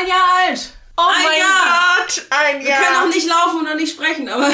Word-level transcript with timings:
ein 0.00 0.06
Jahr 0.06 0.48
alt. 0.48 0.70
Oh 0.96 1.02
ein 1.02 1.22
mein 1.24 1.38
Jahr. 1.38 1.96
Gott, 1.98 2.22
ein 2.30 2.60
Wir 2.62 2.68
Jahr. 2.70 2.82
können 2.82 2.96
auch 3.02 3.14
nicht 3.14 3.26
laufen 3.28 3.60
und 3.60 3.68
auch 3.68 3.74
nicht 3.74 3.92
sprechen, 3.92 4.28
aber. 4.28 4.50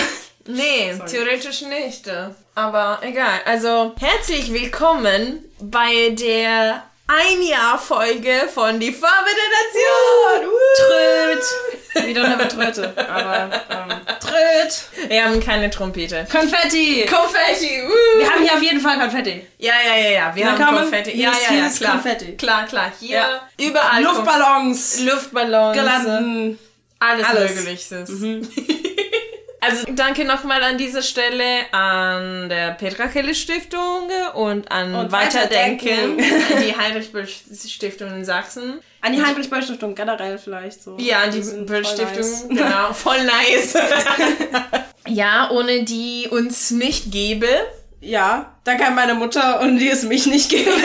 Nee, 0.46 0.92
Sorry. 0.96 1.10
theoretisch 1.10 1.60
nicht. 1.62 2.10
Aber 2.54 2.98
egal. 3.02 3.40
Also, 3.44 3.94
herzlich 3.98 4.52
willkommen 4.52 5.44
bei 5.60 6.10
der 6.10 6.82
Ein-Jahr-Folge 7.06 8.48
von 8.52 8.78
Die 8.80 8.92
Farbe 8.92 9.30
der 9.30 10.40
Nation. 10.42 10.50
Tröd. 10.76 11.44
We 11.94 12.18
don't 12.18 12.28
have 12.28 12.42
a 12.42 12.46
Tröte. 12.48 12.94
Aber. 13.08 13.50
Ähm, 13.70 14.00
Tröd. 14.32 15.10
Wir 15.10 15.24
haben 15.24 15.40
keine 15.40 15.68
Trompete. 15.70 16.26
Konfetti! 16.30 17.04
Konfetti. 17.08 17.82
Uh. 17.82 18.18
Wir 18.18 18.30
haben 18.30 18.42
hier 18.42 18.54
auf 18.54 18.62
jeden 18.62 18.80
Fall 18.80 18.98
Konfetti. 18.98 19.46
Ja, 19.58 19.74
ja, 19.86 19.96
ja, 19.96 20.10
ja. 20.10 20.34
Wir 20.34 20.44
Na, 20.46 20.58
haben 20.58 20.76
Konfetti. 20.78 21.10
hier 21.12 21.24
Ja, 21.24 21.30
ist- 21.32 21.50
ja, 21.50 21.56
ja, 21.56 21.66
ist 21.66 21.80
klar. 21.80 21.92
Konfetti. 21.92 22.32
Klar, 22.36 22.66
klar. 22.66 22.92
Hier 23.00 23.16
Ja. 23.18 23.48
überall 23.66 24.02
Luftballons! 24.02 25.00
Luftballons. 25.00 25.74
Girlanden. 25.76 26.58
Alles, 26.98 27.26
Alles. 27.26 27.54
Mögliche. 27.56 28.04
Also 29.64 29.84
danke 29.92 30.24
nochmal 30.24 30.60
an 30.64 30.76
dieser 30.76 31.02
Stelle 31.02 31.72
an 31.72 32.48
der 32.48 32.72
Petra 32.72 33.06
Kelle 33.06 33.32
Stiftung 33.34 34.10
und 34.34 34.70
an 34.72 34.92
Und 34.94 35.12
Weiterdenken, 35.12 36.18
Weiterdenken. 36.18 36.62
die 36.62 36.76
Heinrich 36.76 37.12
Böll 37.12 37.28
Stiftung 37.28 38.08
in 38.08 38.24
Sachsen. 38.24 38.80
An 39.04 39.12
die 39.12 39.20
Heinrich-Böll-Stiftung 39.20 39.96
generell 39.96 40.38
vielleicht 40.38 40.80
so. 40.82 40.96
Ja, 40.98 41.22
an 41.22 41.32
die 41.32 41.42
sind 41.42 41.66
Böll 41.66 41.84
Stiftung, 41.84 42.18
nice. 42.18 42.46
genau, 42.48 42.92
voll 42.92 43.18
nice. 43.24 43.74
ja, 45.08 45.50
ohne 45.50 45.82
die 45.82 46.28
uns 46.30 46.70
nicht 46.70 47.10
gäbe. 47.10 47.48
Ja, 48.00 48.54
danke 48.62 48.86
an 48.86 48.94
meine 48.94 49.14
Mutter 49.14 49.60
und 49.60 49.78
die 49.78 49.88
es 49.88 50.04
mich 50.04 50.26
nicht 50.26 50.50
geben. 50.50 50.70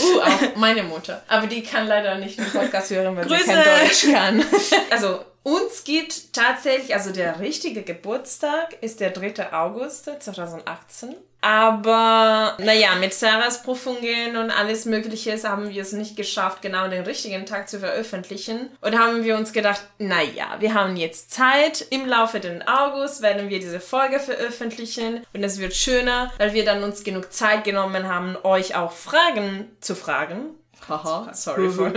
Uh, 0.00 0.20
auch 0.20 0.56
meine 0.56 0.82
Mutter. 0.84 1.22
Aber 1.28 1.46
die 1.46 1.62
kann 1.62 1.86
leider 1.86 2.14
nicht 2.16 2.38
den 2.38 2.46
Podcast 2.50 2.90
hören, 2.90 3.16
weil 3.16 3.24
sie 3.28 3.34
Grüße. 3.34 3.46
kein 3.52 3.64
Deutsch 3.86 4.06
kann. 4.12 4.44
Also, 4.90 5.20
uns 5.42 5.84
gibt 5.84 6.32
tatsächlich, 6.32 6.94
also 6.94 7.12
der 7.12 7.40
richtige 7.40 7.82
Geburtstag 7.82 8.76
ist 8.80 9.00
der 9.00 9.10
3. 9.10 9.52
August 9.52 10.04
2018. 10.04 11.16
Aber, 11.44 12.56
naja, 12.60 12.94
mit 12.94 13.12
Sarahs 13.12 13.64
Prüfungen 13.64 14.36
und 14.36 14.52
alles 14.52 14.84
Mögliche 14.84 15.36
haben 15.42 15.70
wir 15.70 15.82
es 15.82 15.92
nicht 15.92 16.16
geschafft, 16.16 16.62
genau 16.62 16.86
den 16.86 17.02
richtigen 17.02 17.46
Tag 17.46 17.68
zu 17.68 17.80
veröffentlichen. 17.80 18.70
Und 18.80 18.96
haben 18.96 19.24
wir 19.24 19.36
uns 19.36 19.52
gedacht, 19.52 19.82
naja, 19.98 20.56
wir 20.60 20.74
haben 20.74 20.96
jetzt 20.96 21.32
Zeit. 21.32 21.84
Im 21.90 22.06
Laufe 22.06 22.38
des 22.38 22.64
August 22.68 23.22
werden 23.22 23.48
wir 23.48 23.58
diese 23.58 23.80
Folge 23.80 24.20
veröffentlichen. 24.20 25.26
Und 25.34 25.42
es 25.42 25.58
wird 25.58 25.74
schöner, 25.74 26.30
weil 26.38 26.54
wir 26.54 26.64
dann 26.64 26.84
uns 26.84 27.02
genug 27.02 27.32
Zeit 27.32 27.64
genommen 27.64 28.06
haben, 28.08 28.36
euch 28.44 28.76
auch 28.76 28.92
Fragen 28.92 29.76
zu 29.80 29.96
fragen. 29.96 30.50
Haha, 30.88 31.32
sorry 31.32 31.70
for. 31.70 31.92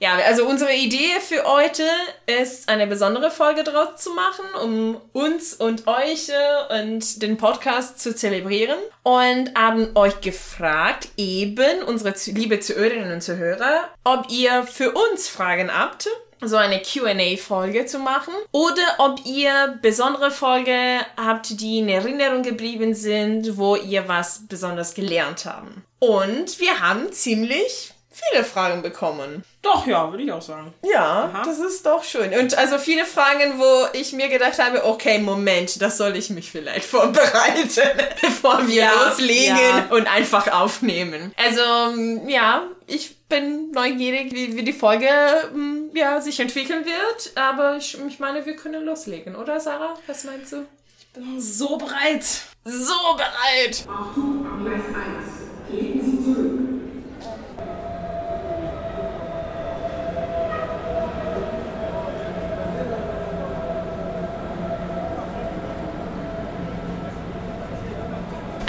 ja, 0.00 0.16
also 0.26 0.46
unsere 0.46 0.74
Idee 0.74 1.20
für 1.20 1.44
heute 1.44 1.84
ist, 2.26 2.68
eine 2.68 2.86
besondere 2.86 3.30
Folge 3.30 3.62
draus 3.64 3.96
zu 4.02 4.10
machen, 4.14 4.44
um 4.62 5.00
uns 5.12 5.54
und 5.54 5.86
euch 5.86 6.28
äh, 6.30 6.80
und 6.82 7.22
den 7.22 7.36
Podcast 7.36 8.00
zu 8.00 8.14
zelebrieren. 8.14 8.78
Und 9.02 9.56
haben 9.56 9.88
euch 9.94 10.20
gefragt, 10.20 11.08
eben 11.16 11.82
unsere 11.84 12.14
zu- 12.14 12.32
liebe 12.32 12.60
Zuhörerinnen 12.60 13.12
und 13.12 13.22
Zuhörer, 13.22 13.88
ob 14.04 14.30
ihr 14.30 14.64
für 14.64 14.90
uns 14.92 15.28
Fragen 15.28 15.70
habt 15.76 16.08
so 16.42 16.56
eine 16.56 16.80
Q&A-Folge 16.80 17.86
zu 17.86 17.98
machen 17.98 18.34
oder 18.52 18.82
ob 18.98 19.24
ihr 19.24 19.78
besondere 19.82 20.30
Folge 20.30 21.00
habt, 21.16 21.60
die 21.60 21.78
in 21.78 21.88
Erinnerung 21.88 22.42
geblieben 22.42 22.94
sind, 22.94 23.56
wo 23.56 23.76
ihr 23.76 24.08
was 24.08 24.46
besonders 24.48 24.94
gelernt 24.94 25.44
haben. 25.44 25.84
Und 25.98 26.58
wir 26.60 26.80
haben 26.80 27.12
ziemlich 27.12 27.92
viele 28.10 28.44
Fragen 28.44 28.82
bekommen. 28.82 29.44
Doch, 29.62 29.86
ja, 29.86 30.10
würde 30.10 30.22
ich 30.22 30.32
auch 30.32 30.40
sagen. 30.40 30.72
Ja, 30.82 31.30
Aha. 31.32 31.42
das 31.44 31.58
ist 31.58 31.84
doch 31.84 32.02
schön. 32.02 32.32
Und 32.32 32.56
also 32.56 32.78
viele 32.78 33.04
Fragen, 33.04 33.58
wo 33.58 33.88
ich 33.92 34.14
mir 34.14 34.28
gedacht 34.28 34.58
habe, 34.58 34.84
okay, 34.86 35.18
Moment, 35.18 35.82
das 35.82 35.98
soll 35.98 36.16
ich 36.16 36.30
mich 36.30 36.50
vielleicht 36.50 36.84
vorbereiten, 36.86 37.82
bevor 38.22 38.66
wir 38.66 38.84
Ja, 38.84 39.08
loslegen 39.08 39.56
ja. 39.56 39.86
und 39.90 40.10
einfach 40.10 40.50
aufnehmen. 40.50 41.32
Also, 41.36 41.60
mm, 41.94 42.26
ja, 42.28 42.62
ich 42.86 43.18
bin 43.28 43.70
neugierig, 43.72 44.32
wie, 44.32 44.56
wie 44.56 44.62
die 44.62 44.72
Folge 44.72 45.08
mm, 45.52 45.94
ja, 45.94 46.20
sich 46.22 46.40
entwickeln 46.40 46.86
wird. 46.86 47.32
Aber 47.36 47.76
ich, 47.76 47.98
ich 48.08 48.18
meine, 48.18 48.46
wir 48.46 48.56
können 48.56 48.84
loslegen, 48.86 49.36
oder 49.36 49.60
Sarah? 49.60 49.94
Was 50.06 50.24
meinst 50.24 50.52
du? 50.54 50.64
Bin 51.12 51.38
so 51.38 51.76
bereit. 51.76 52.24
So 52.64 52.94
bereit! 53.14 53.84
Achtung, 53.88 54.46
am 54.46 54.64
Gleis 54.64 54.80
1. 54.86 55.68
Treten 55.68 56.00
Sie 56.02 56.24
zurück. 56.24 56.49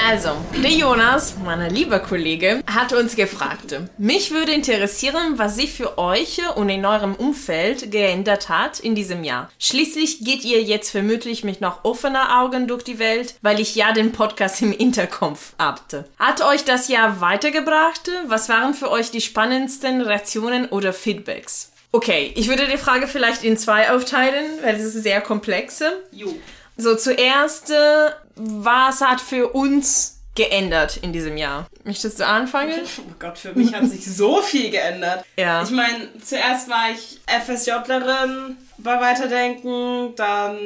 Also, 0.07 0.29
der 0.63 0.72
Jonas, 0.72 1.35
mein 1.45 1.69
lieber 1.69 2.00
Kollege, 2.00 2.63
hat 2.66 2.91
uns 2.91 3.16
gefragt. 3.16 3.79
Mich 4.00 4.31
würde 4.31 4.51
interessieren, 4.51 5.38
was 5.38 5.56
sich 5.56 5.72
für 5.72 6.00
euch 6.00 6.41
und 6.56 6.69
in 6.69 6.85
eurem 6.85 7.13
Umfeld 7.13 7.91
geändert 7.91 8.50
hat 8.50 8.79
in 8.79 8.95
diesem 8.95 9.23
Jahr. 9.23 9.51
Schließlich 9.59 10.23
geht 10.25 10.44
ihr 10.44 10.63
jetzt 10.63 10.90
vermutlich 10.90 11.44
mit 11.44 11.61
noch 11.61 11.84
offener 11.84 12.41
Augen 12.41 12.67
durch 12.67 12.84
die 12.84 12.97
Welt, 12.97 13.35
weil 13.44 13.59
ich 13.59 13.75
ja 13.75 13.91
den 13.91 14.11
Podcast 14.11 14.61
im 14.63 14.73
Interkopf 14.73 15.53
habte. 15.59 16.06
Hat 16.17 16.41
euch 16.41 16.66
das 16.66 16.88
Jahr 16.88 17.22
weitergebracht? 17.22 18.09
Was 18.25 18.50
waren 18.50 18.73
für 18.73 18.90
euch 18.90 19.11
die 19.11 19.22
spannendsten 19.22 20.01
Reaktionen 20.01 20.66
oder 20.66 20.94
Feedbacks? 20.94 21.72
Okay, 21.91 22.31
ich 22.35 22.47
würde 22.47 22.67
die 22.67 22.78
Frage 22.78 23.07
vielleicht 23.07 23.44
in 23.44 23.56
zwei 23.56 23.91
aufteilen, 23.91 24.45
weil 24.63 24.75
es 24.75 24.84
ist 24.84 25.03
sehr 25.03 25.22
komplex. 25.22 25.84
Jo. 26.11 26.34
So, 26.78 26.95
zuerst, 26.95 27.69
äh, 27.69 28.09
was 28.44 29.02
hat 29.02 29.22
für 29.22 29.50
uns 29.50 30.18
geändert 30.35 30.97
in 30.97 31.12
diesem 31.13 31.38
Jahr? 31.38 31.68
Möchtest 31.84 32.19
du 32.19 32.25
anfangen? 32.25 32.74
Oh 33.00 33.13
Gott, 33.19 33.38
für 33.38 33.53
mich 33.53 33.74
hat 33.74 33.85
sich 33.88 34.06
so 34.06 34.41
viel 34.41 34.72
geändert. 34.72 35.25
Ja. 35.38 35.62
Ich 35.63 35.72
meine, 35.72 36.09
zuerst 36.24 36.69
war 36.69 36.90
ich 36.91 37.19
FSJlerin 37.28 38.57
bei 38.78 39.00
Weiterdenken, 39.00 40.16
dann 40.16 40.57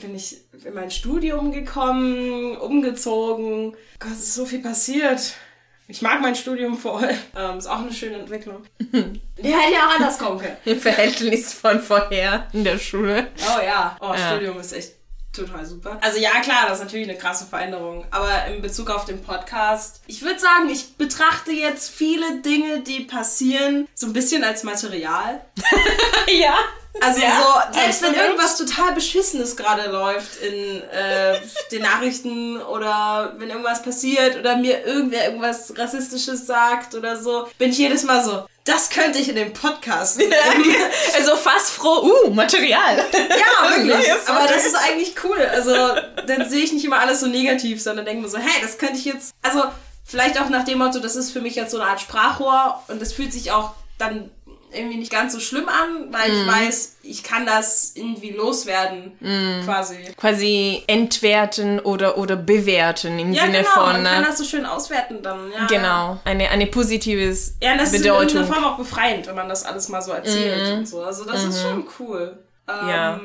bin 0.00 0.14
ich 0.14 0.36
in 0.64 0.74
mein 0.74 0.90
Studium 0.90 1.52
gekommen, 1.52 2.56
umgezogen. 2.56 3.72
Gott, 3.98 4.12
es 4.12 4.18
ist 4.20 4.34
so 4.34 4.46
viel 4.46 4.60
passiert. 4.60 5.34
Ich 5.90 6.02
mag 6.02 6.20
mein 6.20 6.34
Studium 6.34 6.76
voll. 6.76 7.08
Ähm, 7.34 7.56
ist 7.58 7.66
auch 7.66 7.78
eine 7.78 7.92
schöne 7.92 8.16
Entwicklung. 8.18 8.62
Die 8.78 9.20
hätte 9.42 9.72
ja 9.72 9.88
auch 9.88 9.98
anders 9.98 10.18
kommen 10.18 10.38
können. 10.38 10.56
Im 10.66 10.78
Verhältnis 10.78 11.54
von 11.54 11.80
vorher 11.80 12.46
in 12.52 12.62
der 12.62 12.78
Schule. 12.78 13.28
Oh 13.38 13.60
ja. 13.64 13.96
Oh, 14.00 14.12
Ja. 14.12 14.32
Studium 14.32 14.60
ist 14.60 14.72
echt 14.74 14.92
total 15.32 15.64
super. 15.64 15.98
Also 16.00 16.18
ja, 16.18 16.40
klar, 16.40 16.66
das 16.68 16.78
ist 16.78 16.84
natürlich 16.84 17.08
eine 17.08 17.18
krasse 17.18 17.46
Veränderung. 17.46 18.06
Aber 18.10 18.46
in 18.46 18.62
Bezug 18.62 18.90
auf 18.90 19.04
den 19.04 19.22
Podcast, 19.22 20.02
ich 20.06 20.22
würde 20.22 20.38
sagen, 20.38 20.68
ich 20.70 20.96
betrachte 20.96 21.52
jetzt 21.52 21.90
viele 21.90 22.40
Dinge, 22.40 22.80
die 22.80 23.00
passieren, 23.00 23.88
so 23.94 24.06
ein 24.06 24.12
bisschen 24.12 24.44
als 24.44 24.62
Material. 24.64 25.40
ja. 26.28 26.56
Also 27.00 27.20
Ja, 27.20 27.40
so, 27.40 27.78
selbst 27.78 28.02
wenn 28.02 28.14
irgendwas 28.14 28.56
total 28.56 28.92
Beschissenes 28.92 29.56
gerade 29.56 29.90
läuft 29.90 30.42
in 30.42 30.82
äh, 30.82 31.38
den 31.70 31.82
Nachrichten 31.82 32.60
oder 32.60 33.34
wenn 33.38 33.50
irgendwas 33.50 33.82
passiert 33.82 34.36
oder 34.36 34.56
mir 34.56 34.84
irgendwer 34.84 35.26
irgendwas 35.26 35.72
Rassistisches 35.76 36.46
sagt 36.46 36.94
oder 36.94 37.20
so, 37.20 37.46
bin 37.58 37.70
ich 37.70 37.78
jedes 37.78 38.02
Mal 38.02 38.24
so, 38.24 38.46
das 38.68 38.90
könnte 38.90 39.18
ich 39.18 39.28
in 39.28 39.36
dem 39.36 39.52
Podcast. 39.52 40.20
Also 41.14 41.36
fast 41.36 41.70
froh, 41.70 42.26
uh, 42.26 42.30
Material. 42.30 42.96
Ja, 42.96 43.70
wirklich. 43.76 44.12
Aber 44.26 44.46
das 44.46 44.66
ist 44.66 44.76
eigentlich 44.76 45.14
cool. 45.24 45.40
Also, 45.40 45.72
dann 46.26 46.48
sehe 46.48 46.62
ich 46.62 46.72
nicht 46.72 46.84
immer 46.84 47.00
alles 47.00 47.20
so 47.20 47.26
negativ, 47.26 47.82
sondern 47.82 48.04
denke 48.04 48.22
mir 48.22 48.28
so, 48.28 48.38
hey, 48.38 48.62
das 48.62 48.78
könnte 48.78 48.96
ich 48.96 49.04
jetzt. 49.04 49.32
Also, 49.42 49.64
vielleicht 50.04 50.40
auch 50.40 50.48
nach 50.48 50.64
dem 50.64 50.78
Motto, 50.78 51.00
das 51.00 51.16
ist 51.16 51.32
für 51.32 51.40
mich 51.40 51.54
jetzt 51.56 51.72
so 51.72 51.80
eine 51.80 51.90
Art 51.90 52.00
Sprachrohr 52.00 52.82
und 52.88 53.00
das 53.02 53.12
fühlt 53.12 53.32
sich 53.32 53.50
auch 53.50 53.72
dann 53.98 54.30
irgendwie 54.72 54.96
nicht 54.98 55.10
ganz 55.12 55.32
so 55.32 55.40
schlimm 55.40 55.68
an, 55.68 56.12
weil 56.12 56.30
Mhm. 56.30 56.40
ich 56.42 56.46
weiß, 56.46 56.96
ich 57.02 57.22
kann 57.22 57.46
das 57.46 57.92
irgendwie 57.94 58.30
loswerden, 58.32 59.16
Mhm. 59.20 59.62
quasi. 59.64 59.96
Quasi 60.16 60.82
entwerten 60.86 61.80
oder, 61.80 62.18
oder 62.18 62.36
bewerten 62.36 63.18
im 63.18 63.32
Ja, 63.32 63.44
Sinne 63.44 63.58
genau, 63.58 63.70
von. 63.70 63.92
man 63.92 64.04
kann 64.04 64.22
äh, 64.22 64.26
das 64.26 64.38
so 64.38 64.44
schön 64.44 64.66
auswerten 64.66 65.22
dann, 65.22 65.50
ja. 65.52 65.66
Genau, 65.66 66.20
eine, 66.24 66.48
eine 66.50 66.66
positives 66.66 67.54
Ja, 67.62 67.76
das 67.76 67.88
ist 67.88 67.96
in 67.96 68.02
Bedeutung. 68.02 68.22
irgendeiner 68.36 68.46
Form 68.54 68.64
auch 68.64 68.76
befreiend, 68.78 69.26
wenn 69.26 69.36
man 69.36 69.48
das 69.48 69.64
alles 69.64 69.88
mal 69.88 70.02
so 70.02 70.12
erzählt 70.12 70.72
und 70.76 70.86
so. 70.86 71.02
Also, 71.02 71.24
das 71.24 71.44
ist 71.44 71.62
schon 71.62 71.84
cool. 71.98 72.38
Mhm. 72.66 72.88
Ja. 72.88 73.20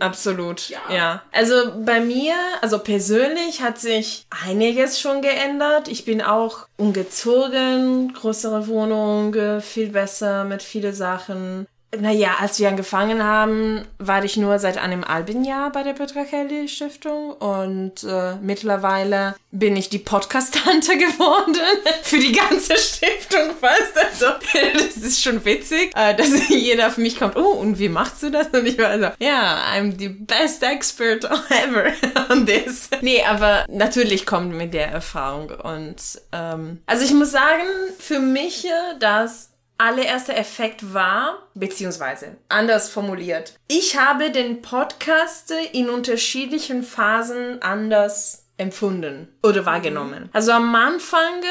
Absolut, 0.00 0.68
Ja. 0.70 0.78
ja. 0.90 1.22
Also 1.32 1.54
bei 1.84 2.00
mir, 2.00 2.34
also 2.62 2.78
persönlich 2.78 3.62
hat 3.62 3.78
sich 3.78 4.26
einiges 4.46 5.00
schon 5.00 5.22
geändert. 5.22 5.88
Ich 5.88 6.04
bin 6.04 6.22
auch 6.22 6.66
umgezogen, 6.76 8.12
größere 8.14 8.66
Wohnung, 8.66 9.34
äh, 9.34 9.60
viel 9.60 9.90
besser 9.90 10.44
mit 10.44 10.62
vielen 10.62 10.94
Sachen. 10.94 11.66
Naja, 11.98 12.36
als 12.40 12.58
wir 12.60 12.68
angefangen 12.68 13.22
haben, 13.22 13.84
war 13.98 14.24
ich 14.24 14.36
nur 14.36 14.58
seit 14.58 14.78
einem 14.78 15.04
halben 15.04 15.44
Jahr 15.44 15.72
bei 15.72 15.82
der 15.82 15.92
Petra 15.92 16.24
Kelly 16.24 16.68
Stiftung 16.68 17.32
und 17.32 18.04
äh, 18.04 18.36
mittlerweile 18.40 19.34
bin 19.50 19.76
ich 19.76 19.88
die 19.88 19.98
Podcast-Tante 19.98 20.92
geworden 20.98 21.56
für 22.02 22.18
die 22.18 22.32
ganze 22.32 22.76
Stiftung 22.76 23.50
fast. 23.60 23.98
Also, 23.98 24.26
das 24.74 24.96
ist 24.96 25.22
schon 25.22 25.44
witzig, 25.44 25.92
äh, 25.96 26.14
dass 26.14 26.30
jeder 26.48 26.86
auf 26.86 26.96
mich 26.96 27.18
kommt, 27.18 27.36
oh, 27.36 27.52
und 27.52 27.78
wie 27.78 27.88
machst 27.88 28.22
du 28.22 28.30
das? 28.30 28.48
Und 28.48 28.66
ich 28.66 28.78
war 28.78 28.96
so, 28.98 29.08
ja, 29.18 29.60
I'm 29.74 29.98
the 29.98 30.08
best 30.08 30.62
expert 30.62 31.24
ever 31.24 31.92
on 32.30 32.46
this. 32.46 32.88
Nee, 33.00 33.24
aber 33.24 33.64
natürlich 33.68 34.26
kommt 34.26 34.54
mit 34.54 34.74
der 34.74 34.88
Erfahrung 34.88 35.50
und 35.50 35.96
ähm, 36.32 36.82
also 36.86 37.04
ich 37.04 37.12
muss 37.12 37.32
sagen, 37.32 37.64
für 37.98 38.20
mich, 38.20 38.64
äh, 38.66 38.98
dass 39.00 39.50
allererste 39.80 40.34
Effekt 40.34 40.92
war, 40.94 41.38
beziehungsweise 41.54 42.36
anders 42.48 42.88
formuliert. 42.90 43.54
Ich 43.68 43.96
habe 43.98 44.30
den 44.30 44.62
Podcast 44.62 45.52
in 45.72 45.88
unterschiedlichen 45.90 46.82
Phasen 46.82 47.62
anders 47.62 48.46
empfunden 48.58 49.28
oder 49.42 49.64
wahrgenommen. 49.64 50.28
Also 50.32 50.52
am 50.52 50.74
Anfang, 50.74 51.42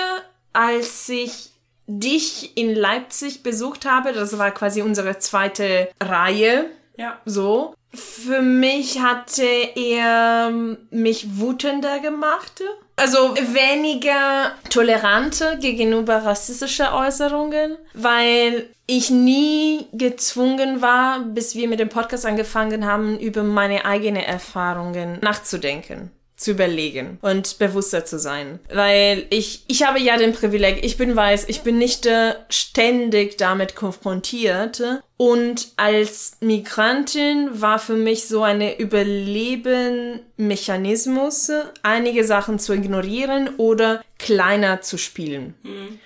als 0.53 1.09
ich 1.09 1.49
dich 1.87 2.55
in 2.55 2.75
Leipzig 2.75 3.41
besucht 3.41 3.85
habe, 3.85 4.13
das 4.13 4.37
war 4.37 4.51
quasi 4.51 4.83
unsere 4.83 5.17
zweite 5.17 5.89
Reihe, 5.99 6.65
Ja. 6.97 7.19
so. 7.25 7.73
Für 7.91 8.43
mich 8.43 8.99
hatte 9.01 9.43
er 9.75 10.51
mich 10.91 11.39
wütender 11.39 11.99
gemacht. 11.99 12.61
Also 12.99 13.33
weniger 13.35 14.51
tolerante 14.69 15.57
gegenüber 15.61 16.17
rassistischer 16.17 16.93
Äußerungen, 16.93 17.77
weil 17.93 18.69
ich 18.87 19.09
nie 19.09 19.87
gezwungen 19.93 20.81
war, 20.81 21.21
bis 21.21 21.55
wir 21.55 21.69
mit 21.69 21.79
dem 21.79 21.87
Podcast 21.89 22.25
angefangen 22.25 22.85
haben, 22.85 23.17
über 23.17 23.43
meine 23.43 23.85
eigenen 23.85 24.23
Erfahrungen 24.23 25.19
nachzudenken 25.21 26.11
zu 26.39 26.51
überlegen 26.51 27.17
und 27.21 27.59
bewusster 27.59 28.05
zu 28.05 28.17
sein. 28.17 28.59
Weil 28.73 29.25
ich, 29.29 29.65
ich 29.67 29.83
habe 29.83 29.99
ja 29.99 30.15
den 30.15 30.31
Privileg, 30.31 30.85
ich 30.85 30.95
bin 30.95 31.13
weiß, 31.15 31.49
ich 31.49 31.61
bin 31.61 31.77
nicht 31.77 32.05
äh, 32.05 32.35
ständig 32.47 33.37
damit 33.37 33.75
konfrontiert. 33.75 34.81
Und 35.17 35.73
als 35.75 36.37
Migrantin 36.39 37.49
war 37.51 37.77
für 37.77 37.97
mich 37.97 38.29
so 38.29 38.41
eine 38.41 38.79
Überlebenmechanismus, 38.79 41.51
einige 41.83 42.23
Sachen 42.23 42.57
zu 42.57 42.71
ignorieren 42.71 43.49
oder 43.57 44.01
kleiner 44.17 44.79
zu 44.79 44.97
spielen. 44.97 45.55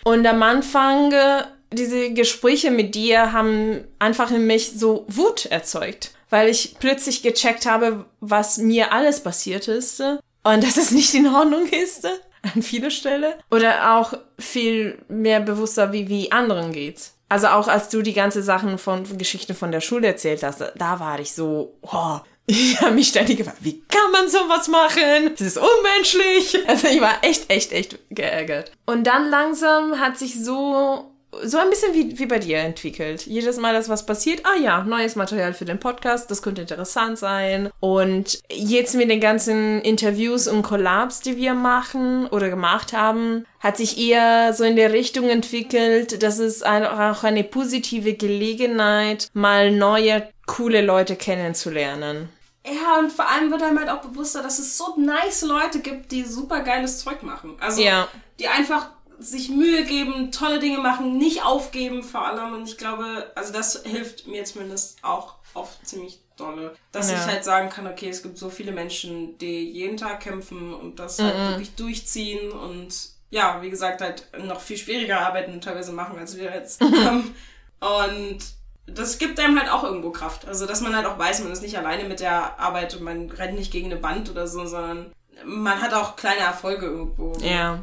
Und 0.03 0.25
am 0.25 0.41
Anfang, 0.41 1.11
äh, 1.11 1.43
diese 1.71 2.11
Gespräche 2.11 2.71
mit 2.71 2.95
dir 2.95 3.33
haben 3.33 3.83
einfach 3.99 4.31
in 4.31 4.47
mich 4.47 4.71
so 4.71 5.05
Wut 5.07 5.45
erzeugt 5.45 6.12
weil 6.33 6.49
ich 6.49 6.77
plötzlich 6.79 7.21
gecheckt 7.21 7.67
habe, 7.67 8.05
was 8.19 8.57
mir 8.57 8.91
alles 8.91 9.19
passiert 9.19 9.67
ist 9.67 10.01
und 10.01 10.63
dass 10.63 10.77
es 10.77 10.89
nicht 10.89 11.13
in 11.13 11.27
Ordnung 11.27 11.67
ist 11.67 12.07
an 12.55 12.63
vieler 12.63 12.89
Stelle 12.89 13.37
oder 13.51 13.99
auch 13.99 14.15
viel 14.39 14.97
mehr 15.09 15.41
bewusster, 15.41 15.93
wie 15.93 16.09
wie 16.09 16.31
anderen 16.31 16.71
geht's. 16.71 17.13
Also 17.29 17.49
auch 17.49 17.67
als 17.67 17.89
du 17.89 18.01
die 18.01 18.15
ganze 18.15 18.41
Sachen 18.41 18.79
von, 18.79 19.05
von 19.05 19.19
Geschichten 19.19 19.53
von 19.53 19.71
der 19.71 19.79
Schule 19.79 20.07
erzählt 20.07 20.41
hast, 20.41 20.63
da 20.75 20.99
war 20.99 21.19
ich 21.19 21.35
so, 21.35 21.77
oh, 21.83 22.17
ich 22.47 22.81
habe 22.81 22.95
mich 22.95 23.09
ständig 23.09 23.37
gefragt, 23.37 23.59
wie 23.61 23.83
kann 23.87 24.11
man 24.11 24.27
sowas 24.27 24.67
machen? 24.69 25.35
Das 25.37 25.41
ist 25.41 25.59
unmenschlich. 25.59 26.57
Also 26.67 26.87
ich 26.87 26.99
war 26.99 27.13
echt, 27.21 27.51
echt, 27.51 27.71
echt 27.71 27.99
geärgert. 28.09 28.71
Und 28.87 29.05
dann 29.05 29.29
langsam 29.29 29.99
hat 29.99 30.17
sich 30.17 30.43
so 30.43 31.12
so 31.43 31.57
ein 31.57 31.69
bisschen 31.69 31.93
wie, 31.93 32.17
wie 32.19 32.25
bei 32.25 32.39
dir 32.39 32.59
entwickelt. 32.59 33.25
Jedes 33.25 33.57
Mal, 33.57 33.73
dass 33.73 33.89
was 33.89 34.05
passiert, 34.05 34.41
ah 34.45 34.57
ja, 34.61 34.83
neues 34.83 35.15
Material 35.15 35.53
für 35.53 35.65
den 35.65 35.79
Podcast, 35.79 36.29
das 36.29 36.41
könnte 36.41 36.61
interessant 36.61 37.17
sein. 37.17 37.69
Und 37.79 38.39
jetzt 38.51 38.95
mit 38.95 39.09
den 39.09 39.19
ganzen 39.19 39.81
Interviews 39.81 40.47
und 40.47 40.63
Collabs, 40.63 41.21
die 41.21 41.37
wir 41.37 41.53
machen 41.53 42.27
oder 42.27 42.49
gemacht 42.49 42.93
haben, 42.93 43.45
hat 43.59 43.77
sich 43.77 43.97
eher 43.97 44.53
so 44.53 44.63
in 44.63 44.75
der 44.75 44.93
Richtung 44.93 45.29
entwickelt, 45.29 46.21
dass 46.23 46.39
es 46.39 46.63
auch 46.63 47.23
eine 47.23 47.43
positive 47.43 48.13
Gelegenheit, 48.13 49.29
mal 49.33 49.71
neue, 49.71 50.27
coole 50.45 50.81
Leute 50.81 51.15
kennenzulernen. 51.15 52.29
Ja, 52.65 52.99
und 52.99 53.11
vor 53.11 53.27
allem 53.29 53.51
wird 53.51 53.61
einem 53.61 53.79
halt 53.79 53.89
auch 53.89 54.01
bewusster, 54.01 54.41
dass 54.41 54.57
es 54.59 54.77
so 54.77 54.95
nice 54.97 55.41
Leute 55.41 55.79
gibt, 55.79 56.11
die 56.11 56.23
super 56.23 56.61
geiles 56.61 56.99
Zeug 56.99 57.21
machen. 57.23 57.55
Also, 57.59 57.81
Ja. 57.81 58.07
die 58.39 58.47
einfach 58.47 58.89
sich 59.23 59.49
Mühe 59.49 59.83
geben, 59.85 60.31
tolle 60.31 60.59
Dinge 60.59 60.79
machen, 60.79 61.17
nicht 61.17 61.43
aufgeben 61.43 62.03
vor 62.03 62.25
allem. 62.27 62.53
Und 62.53 62.67
ich 62.67 62.77
glaube, 62.77 63.31
also 63.35 63.53
das 63.53 63.83
hilft 63.83 64.27
mir 64.27 64.43
zumindest 64.45 64.97
auch 65.03 65.35
oft 65.53 65.85
ziemlich 65.87 66.19
dolle. 66.37 66.75
Dass 66.91 67.11
Ja. 67.11 67.17
ich 67.17 67.25
halt 67.25 67.43
sagen 67.43 67.69
kann, 67.69 67.87
okay, 67.87 68.09
es 68.09 68.23
gibt 68.23 68.37
so 68.37 68.49
viele 68.49 68.71
Menschen, 68.71 69.37
die 69.37 69.69
jeden 69.71 69.97
Tag 69.97 70.19
kämpfen 70.21 70.73
und 70.73 70.99
das 70.99 71.19
halt 71.19 71.35
wirklich 71.49 71.75
durchziehen 71.75 72.51
und 72.51 72.93
ja, 73.29 73.61
wie 73.63 73.69
gesagt, 73.71 74.01
halt 74.01 74.27
noch 74.43 74.61
viel 74.61 74.77
schwieriger 74.77 75.21
arbeiten 75.21 75.53
und 75.53 75.63
teilweise 75.63 75.91
machen, 75.91 76.17
als 76.19 76.37
wir 76.37 76.45
jetzt. 76.53 76.81
Ähm, 77.03 77.33
und 77.79 78.37
das 78.85 79.17
gibt 79.17 79.39
einem 79.39 79.59
halt 79.59 79.69
auch 79.71 79.83
irgendwo 79.83 80.11
Kraft. 80.11 80.47
Also, 80.47 80.65
dass 80.65 80.81
man 80.81 80.95
halt 80.95 81.05
auch 81.05 81.17
weiß, 81.19 81.41
man 81.43 81.51
ist 81.51 81.61
nicht 81.61 81.77
alleine 81.77 82.05
mit 82.07 82.19
der 82.21 82.59
Arbeit 82.59 82.95
und 82.95 83.03
man 83.03 83.29
rennt 83.29 83.55
nicht 83.57 83.71
gegen 83.71 83.91
eine 83.91 84.01
Wand 84.03 84.29
oder 84.29 84.47
so, 84.47 84.65
sondern 84.65 85.11
man 85.45 85.81
hat 85.81 85.93
auch 85.93 86.15
kleine 86.15 86.41
Erfolge 86.41 86.85
irgendwo. 86.85 87.33
Ja. 87.39 87.79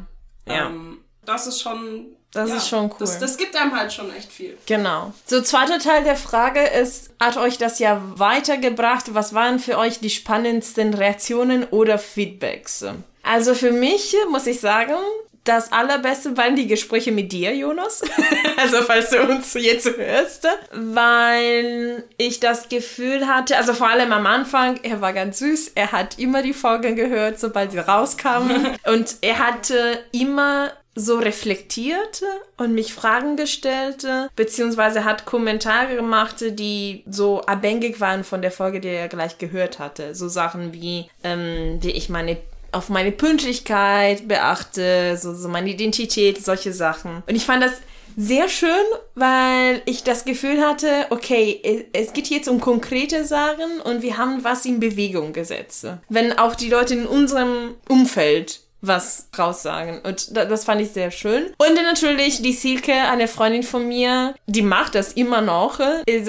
Ja. 0.47 0.67
Ähm, 0.67 1.00
das 1.31 1.47
ist 1.47 1.61
schon. 1.61 2.07
Das 2.33 2.49
ist 2.49 2.69
schon 2.69 2.85
cool. 2.85 2.95
Das, 2.99 3.19
das 3.19 3.35
gibt 3.35 3.57
einem 3.57 3.75
halt 3.75 3.91
schon 3.91 4.13
echt 4.15 4.31
viel. 4.31 4.57
Genau. 4.65 5.13
So, 5.25 5.41
zweiter 5.41 5.79
Teil 5.79 6.05
der 6.05 6.15
Frage 6.15 6.61
ist, 6.61 7.09
hat 7.19 7.35
euch 7.35 7.57
das 7.57 7.79
ja 7.79 8.01
weitergebracht? 8.15 9.13
Was 9.13 9.33
waren 9.33 9.59
für 9.59 9.77
euch 9.77 9.99
die 9.99 10.09
spannendsten 10.09 10.93
Reaktionen 10.93 11.65
oder 11.65 11.99
Feedbacks? 11.99 12.85
Also 13.23 13.53
für 13.53 13.71
mich 13.71 14.15
muss 14.29 14.47
ich 14.47 14.61
sagen, 14.61 14.95
das 15.43 15.71
allerbeste 15.71 16.37
waren 16.37 16.55
die 16.55 16.67
Gespräche 16.67 17.11
mit 17.11 17.31
dir, 17.31 17.55
Jonas. 17.55 18.03
also 18.57 18.83
falls 18.83 19.09
du 19.09 19.21
uns 19.23 19.53
jetzt 19.55 19.97
hörst. 19.97 20.47
Weil 20.71 22.03
ich 22.17 22.39
das 22.39 22.69
Gefühl 22.69 23.27
hatte, 23.27 23.57
also 23.57 23.73
vor 23.73 23.89
allem 23.89 24.11
am 24.11 24.27
Anfang, 24.27 24.79
er 24.83 25.01
war 25.01 25.13
ganz 25.13 25.39
süß. 25.39 25.71
Er 25.73 25.91
hat 25.91 26.19
immer 26.19 26.43
die 26.43 26.53
Folgen 26.53 26.95
gehört, 26.95 27.39
sobald 27.39 27.71
sie 27.71 27.79
rauskamen. 27.79 28.77
Und 28.85 29.15
er 29.21 29.39
hatte 29.39 30.03
immer 30.11 30.71
so 30.95 31.17
reflektiert 31.17 32.21
und 32.57 32.73
mich 32.73 32.93
Fragen 32.93 33.37
gestellt, 33.37 34.05
beziehungsweise 34.35 35.05
hat 35.05 35.25
Kommentare 35.25 35.95
gemacht, 35.95 36.37
die 36.41 37.03
so 37.09 37.41
abhängig 37.41 37.99
waren 38.01 38.23
von 38.23 38.41
der 38.41 38.51
Folge, 38.51 38.81
die 38.81 38.89
er 38.89 39.07
gleich 39.07 39.37
gehört 39.37 39.79
hatte. 39.79 40.15
So 40.15 40.27
Sachen 40.27 40.73
wie, 40.73 41.09
ähm, 41.23 41.77
wie 41.81 41.91
ich 41.91 42.09
meine 42.09 42.37
auf 42.73 42.89
meine 42.89 43.11
Pünktlichkeit 43.11 44.29
beachte, 44.29 45.17
so, 45.17 45.33
so 45.33 45.49
meine 45.49 45.69
Identität, 45.69 46.43
solche 46.43 46.71
Sachen. 46.71 47.21
Und 47.27 47.35
ich 47.35 47.45
fand 47.45 47.61
das 47.61 47.73
sehr 48.17 48.49
schön, 48.49 48.69
weil 49.15 49.81
ich 49.85 50.03
das 50.03 50.25
Gefühl 50.25 50.61
hatte, 50.61 51.05
okay, 51.09 51.87
es 51.93 52.13
geht 52.13 52.29
jetzt 52.29 52.47
um 52.47 52.59
konkrete 52.59 53.25
Sachen 53.25 53.81
und 53.83 54.01
wir 54.01 54.17
haben 54.17 54.43
was 54.43 54.65
in 54.65 54.79
Bewegung 54.79 55.33
gesetzt. 55.33 55.87
Wenn 56.09 56.37
auch 56.37 56.55
die 56.55 56.69
Leute 56.69 56.93
in 56.93 57.05
unserem 57.05 57.75
Umfeld 57.87 58.61
was 58.81 59.27
raussagen. 59.37 59.99
Und 60.01 60.35
da, 60.35 60.45
das 60.45 60.65
fand 60.65 60.81
ich 60.81 60.89
sehr 60.89 61.11
schön. 61.11 61.53
Und 61.57 61.75
natürlich 61.75 62.41
die 62.41 62.53
Silke, 62.53 62.93
eine 62.93 63.27
Freundin 63.27 63.63
von 63.63 63.87
mir, 63.87 64.35
die 64.47 64.61
macht 64.61 64.95
das 64.95 65.13
immer 65.13 65.41
noch. 65.41 65.79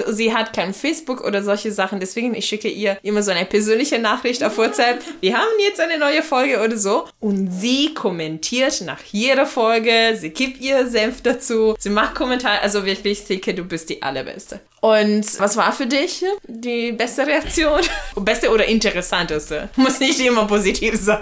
Sie 0.07 0.33
hat 0.33 0.53
kein 0.53 0.73
Facebook 0.73 1.23
oder 1.23 1.43
solche 1.43 1.71
Sachen, 1.71 1.99
deswegen 1.99 2.33
ich 2.35 2.45
schicke 2.45 2.69
ihr 2.69 2.97
immer 3.03 3.23
so 3.23 3.31
eine 3.31 3.45
persönliche 3.45 3.99
Nachricht 3.99 4.43
auf 4.43 4.57
WhatsApp. 4.57 5.01
Wir 5.21 5.37
haben 5.37 5.47
jetzt 5.59 5.79
eine 5.79 5.97
neue 5.97 6.21
Folge 6.21 6.61
oder 6.61 6.77
so. 6.77 7.07
Und 7.19 7.51
sie 7.51 7.93
kommentiert 7.93 8.81
nach 8.81 9.01
jeder 9.11 9.45
Folge, 9.45 10.15
sie 10.15 10.29
gibt 10.29 10.61
ihr 10.61 10.87
Senf 10.87 11.21
dazu, 11.21 11.75
sie 11.79 11.89
macht 11.89 12.15
Kommentare. 12.15 12.61
Also 12.61 12.85
wirklich, 12.85 13.21
Silke, 13.21 13.53
du 13.53 13.63
bist 13.63 13.89
die 13.89 14.01
allerbeste. 14.01 14.59
Und 14.83 15.39
was 15.39 15.55
war 15.55 15.71
für 15.71 15.87
dich 15.87 16.25
die 16.45 16.91
beste 16.91 17.25
Reaktion? 17.25 17.79
Beste 18.17 18.51
oder 18.51 18.65
interessanteste? 18.65 19.69
Muss 19.77 20.01
nicht 20.01 20.19
immer 20.19 20.45
positiv 20.45 20.95
sein. 20.95 21.21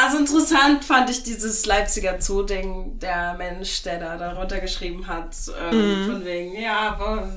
Also 0.00 0.18
interessant 0.18 0.84
fand 0.84 1.10
ich 1.10 1.24
dieses 1.24 1.66
Leipziger 1.66 2.20
Zoo-Ding, 2.20 3.00
der 3.00 3.34
Mensch, 3.34 3.82
der 3.82 3.98
da 3.98 4.16
darunter 4.16 4.60
geschrieben 4.60 5.08
hat, 5.08 5.34
ähm, 5.60 6.06
von 6.06 6.24
wegen, 6.24 6.54
ja, 6.60 6.90
aber 6.90 7.28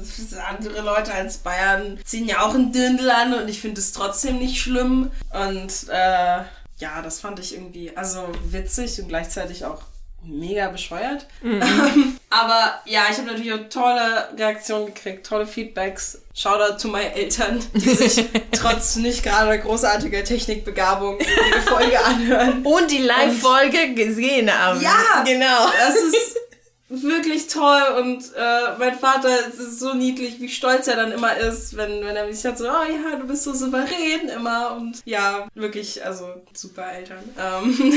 andere 0.47 0.81
Leute 0.81 1.11
als 1.11 1.37
Bayern 1.37 1.99
ziehen 2.05 2.27
ja 2.27 2.41
auch 2.41 2.53
ein 2.53 2.71
Dirndl 2.71 3.09
an 3.09 3.33
und 3.33 3.47
ich 3.49 3.59
finde 3.59 3.81
es 3.81 3.93
trotzdem 3.93 4.37
nicht 4.37 4.61
schlimm. 4.61 5.09
Und 5.33 5.89
äh, 5.89 6.43
ja, 6.77 7.01
das 7.03 7.19
fand 7.19 7.39
ich 7.39 7.55
irgendwie, 7.55 7.97
also 7.97 8.27
witzig 8.43 9.01
und 9.01 9.07
gleichzeitig 9.07 9.65
auch 9.65 9.81
mega 10.23 10.69
bescheuert. 10.69 11.27
Aber 12.29 12.81
ja, 12.85 13.03
ich 13.09 13.17
habe 13.17 13.27
natürlich 13.27 13.53
auch 13.53 13.69
tolle 13.69 14.29
Reaktionen 14.37 14.87
gekriegt, 14.87 15.25
tolle 15.25 15.45
Feedbacks. 15.45 16.21
Shoutout 16.33 16.77
zu 16.77 16.87
meinen 16.87 17.11
Eltern, 17.11 17.59
die 17.73 17.79
sich 17.89 18.25
trotz 18.53 18.95
nicht 18.95 19.23
gerade 19.23 19.59
großartiger 19.59 20.23
Technikbegabung 20.23 21.19
jede 21.19 21.61
Folge 21.61 21.99
anhören. 21.99 22.61
Und 22.65 22.89
die 22.89 22.99
Live-Folge 22.99 23.93
gesehen 23.93 24.49
haben. 24.49 24.79
Ja! 24.81 25.23
genau. 25.25 25.69
Das 25.77 25.95
ist 25.95 26.37
wirklich 26.93 27.47
toll 27.47 27.81
und 28.01 28.21
äh, 28.35 28.77
mein 28.77 28.99
Vater 28.99 29.29
es 29.47 29.57
ist 29.59 29.79
so 29.79 29.93
niedlich, 29.93 30.41
wie 30.41 30.49
stolz 30.49 30.87
er 30.87 30.97
dann 30.97 31.13
immer 31.13 31.37
ist, 31.37 31.77
wenn, 31.77 32.03
wenn 32.03 32.17
er 32.17 32.27
mich 32.27 32.43
hat 32.43 32.57
so, 32.57 32.65
oh 32.65 32.83
ja, 32.83 33.15
du 33.17 33.25
bist 33.27 33.45
so 33.45 33.53
souverän 33.53 34.27
immer 34.35 34.75
und 34.75 35.01
ja, 35.05 35.47
wirklich, 35.53 36.05
also 36.05 36.25
super 36.53 36.91
Eltern. 36.91 37.23
Ähm 37.39 37.93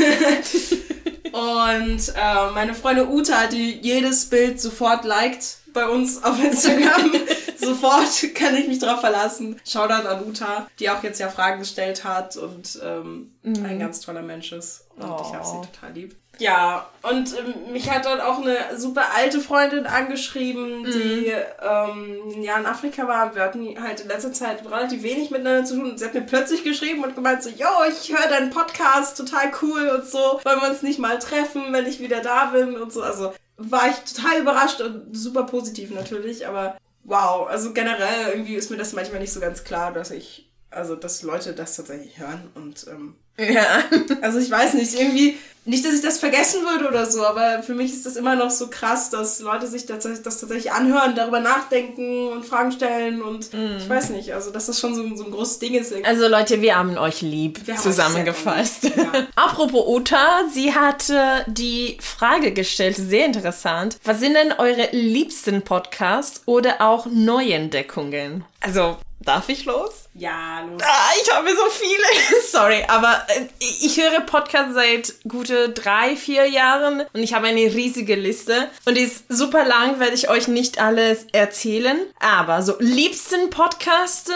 und 1.33 2.09
äh, 2.14 2.50
meine 2.54 2.75
Freundin 2.75 3.09
Uta, 3.09 3.47
die 3.47 3.78
jedes 3.81 4.26
Bild 4.26 4.61
sofort 4.61 5.04
liked 5.04 5.59
bei 5.73 5.88
uns 5.88 6.23
auf 6.23 6.43
Instagram. 6.43 7.12
sofort 7.64 8.09
kann 8.35 8.54
ich 8.56 8.68
mich 8.68 8.78
drauf 8.78 9.00
verlassen. 9.00 9.61
Shoutout 9.66 10.06
an 10.09 10.25
Uta, 10.26 10.66
die 10.78 10.90
auch 10.90 11.02
jetzt 11.02 11.21
ja 11.21 11.28
Fragen 11.28 11.59
gestellt 11.61 12.04
hat 12.04 12.37
und 12.37 12.78
ähm, 12.85 13.30
Mhm. 13.42 13.64
ein 13.66 13.78
ganz 13.78 14.00
toller 14.00 14.23
Mensch 14.23 14.52
ist. 14.52 14.87
Und 14.97 15.02
ich 15.04 15.33
habe 15.35 15.40
Oh. 15.44 15.62
sie 15.62 15.68
total 15.71 15.92
lieb. 15.92 16.16
Ja, 16.38 16.88
und 17.02 17.33
ähm, 17.38 17.73
mich 17.73 17.88
hat 17.90 18.06
dann 18.06 18.21
auch 18.21 18.40
eine 18.40 18.56
super 18.76 19.02
alte 19.14 19.38
Freundin 19.40 19.87
angeschrieben, 19.87 20.85
die 20.85 21.26
ähm, 21.62 22.18
ein 22.35 22.42
Jahr 22.42 22.59
in 22.59 22.66
Afrika 22.66 23.06
war. 23.06 23.35
Wir 23.35 23.42
hatten 23.42 23.80
halt 23.80 24.00
in 24.00 24.09
letzter 24.09 24.33
Zeit 24.33 24.64
relativ 24.68 25.02
wenig 25.04 25.30
miteinander 25.30 25.64
zu 25.64 25.76
tun. 25.76 25.90
Und 25.90 25.99
sie 25.99 26.04
hat 26.04 26.14
mir 26.14 26.23
plötzlich 26.23 26.64
geschrieben 26.64 27.04
und 27.04 27.14
gemeint 27.14 27.42
so, 27.42 27.50
yo, 27.50 27.66
ich 27.88 28.11
höre 28.16 28.28
deinen 28.28 28.50
Podcast, 28.50 29.16
total 29.16 29.52
cool 29.62 29.88
und 29.90 30.06
so. 30.11 30.40
Wollen 30.42 30.61
wir 30.61 30.71
uns 30.71 30.83
nicht 30.83 30.99
mal 30.99 31.18
treffen, 31.18 31.73
wenn 31.73 31.87
ich 31.87 32.00
wieder 32.00 32.21
da 32.21 32.47
bin 32.47 32.76
und 32.80 32.92
so. 32.92 33.02
Also 33.02 33.33
war 33.56 33.88
ich 33.88 33.97
total 34.12 34.40
überrascht 34.40 34.80
und 34.80 35.16
super 35.16 35.44
positiv 35.44 35.90
natürlich, 35.92 36.49
aber 36.49 36.76
wow, 37.04 37.46
also 37.49 37.73
generell 37.73 38.30
irgendwie 38.30 38.54
ist 38.54 38.70
mir 38.70 38.76
das 38.76 38.92
manchmal 38.92 39.20
nicht 39.20 39.32
so 39.32 39.40
ganz 39.40 39.64
klar, 39.64 39.92
dass 39.92 40.11
ich, 40.11 40.52
also 40.75 40.97
dass 40.97 41.23
Leute 41.23 41.52
das 41.52 41.76
tatsächlich 41.76 42.19
hören 42.19 42.50
und 42.54 42.87
ähm, 42.90 43.14
Ja. 43.38 43.83
also 44.23 44.38
ich 44.38 44.50
weiß 44.50 44.75
nicht, 44.75 44.95
irgendwie, 44.95 45.37
nicht, 45.66 45.83
dass 45.85 45.95
ich 45.95 46.02
das 46.02 46.19
vergessen 46.19 46.61
würde 46.62 46.87
oder 46.88 47.07
so, 47.11 47.25
aber 47.25 47.62
für 47.62 47.75
mich 47.75 47.90
ist 47.90 48.04
das 48.04 48.16
immer 48.16 48.37
noch 48.37 48.50
so 48.50 48.69
krass, 48.69 49.09
dass 49.09 49.40
Leute 49.40 49.66
sich 49.66 49.87
das, 49.87 50.02
das 50.04 50.23
tatsächlich 50.38 50.71
anhören, 50.73 51.14
darüber 51.16 51.40
nachdenken 51.40 52.28
und 52.28 52.45
Fragen 52.45 52.71
stellen 52.71 53.23
und 53.23 53.49
ich 53.78 53.88
weiß 53.88 54.11
nicht, 54.11 54.35
also 54.35 54.50
dass 54.50 54.66
das 54.66 54.78
schon 54.78 54.95
so, 54.95 55.02
ein- 55.02 55.16
so 55.16 55.25
ein 55.25 55.31
großes 55.31 55.59
Ding 55.61 55.73
ist. 55.75 55.90
irgendwie. 55.90 56.07
Also 56.09 56.28
Leute, 56.28 56.61
wir 56.61 56.76
haben 56.76 56.99
euch 56.99 57.23
lieb, 57.23 57.66
Wir 57.66 57.76
zusammengefasst. 57.76 58.85
euch 58.85 58.97
ja. 58.97 59.11
Apropos 59.37 59.85
Uta, 59.87 60.43
sie 60.52 60.75
hatte 60.75 61.45
die 61.47 61.97
Frage 62.00 62.52
gestellt, 62.52 62.97
sehr 62.97 63.25
interessant. 63.25 63.97
Was 64.04 64.21
sind 64.21 64.35
denn 64.35 64.52
eure 64.52 64.88
liebsten 64.93 65.62
Podcasts 65.62 66.43
oder 66.45 66.83
auch 66.83 67.07
Neuentdeckungen? 67.07 68.45
Also, 68.61 68.99
darf 69.25 69.49
ich 69.49 69.64
los? 69.64 70.09
Ja, 70.14 70.61
los. 70.61 70.81
Ah, 70.83 71.11
ich 71.21 71.33
habe 71.35 71.50
so 71.50 71.64
viele. 71.71 72.43
Sorry, 72.49 72.85
aber 72.87 73.26
äh, 73.28 73.47
ich 73.59 74.00
höre 74.00 74.21
Podcasts 74.21 74.75
seit 74.75 75.14
gute 75.28 75.71
drei, 75.71 76.16
vier 76.16 76.47
Jahren 76.47 77.04
und 77.12 77.23
ich 77.23 77.35
habe 77.35 77.49
eine 77.49 77.61
riesige 77.61 78.14
Liste 78.14 78.71
und 78.85 78.97
die 78.97 79.02
ist 79.02 79.25
super 79.28 79.64
lang, 79.64 79.99
werde 79.99 80.14
ich 80.14 80.28
euch 80.28 80.49
nicht 80.49 80.78
alles 80.81 81.26
erzählen. 81.33 81.99
Aber 82.21 82.62
so 82.62 82.75
liebsten 82.78 83.50
Podcasts 83.50 84.31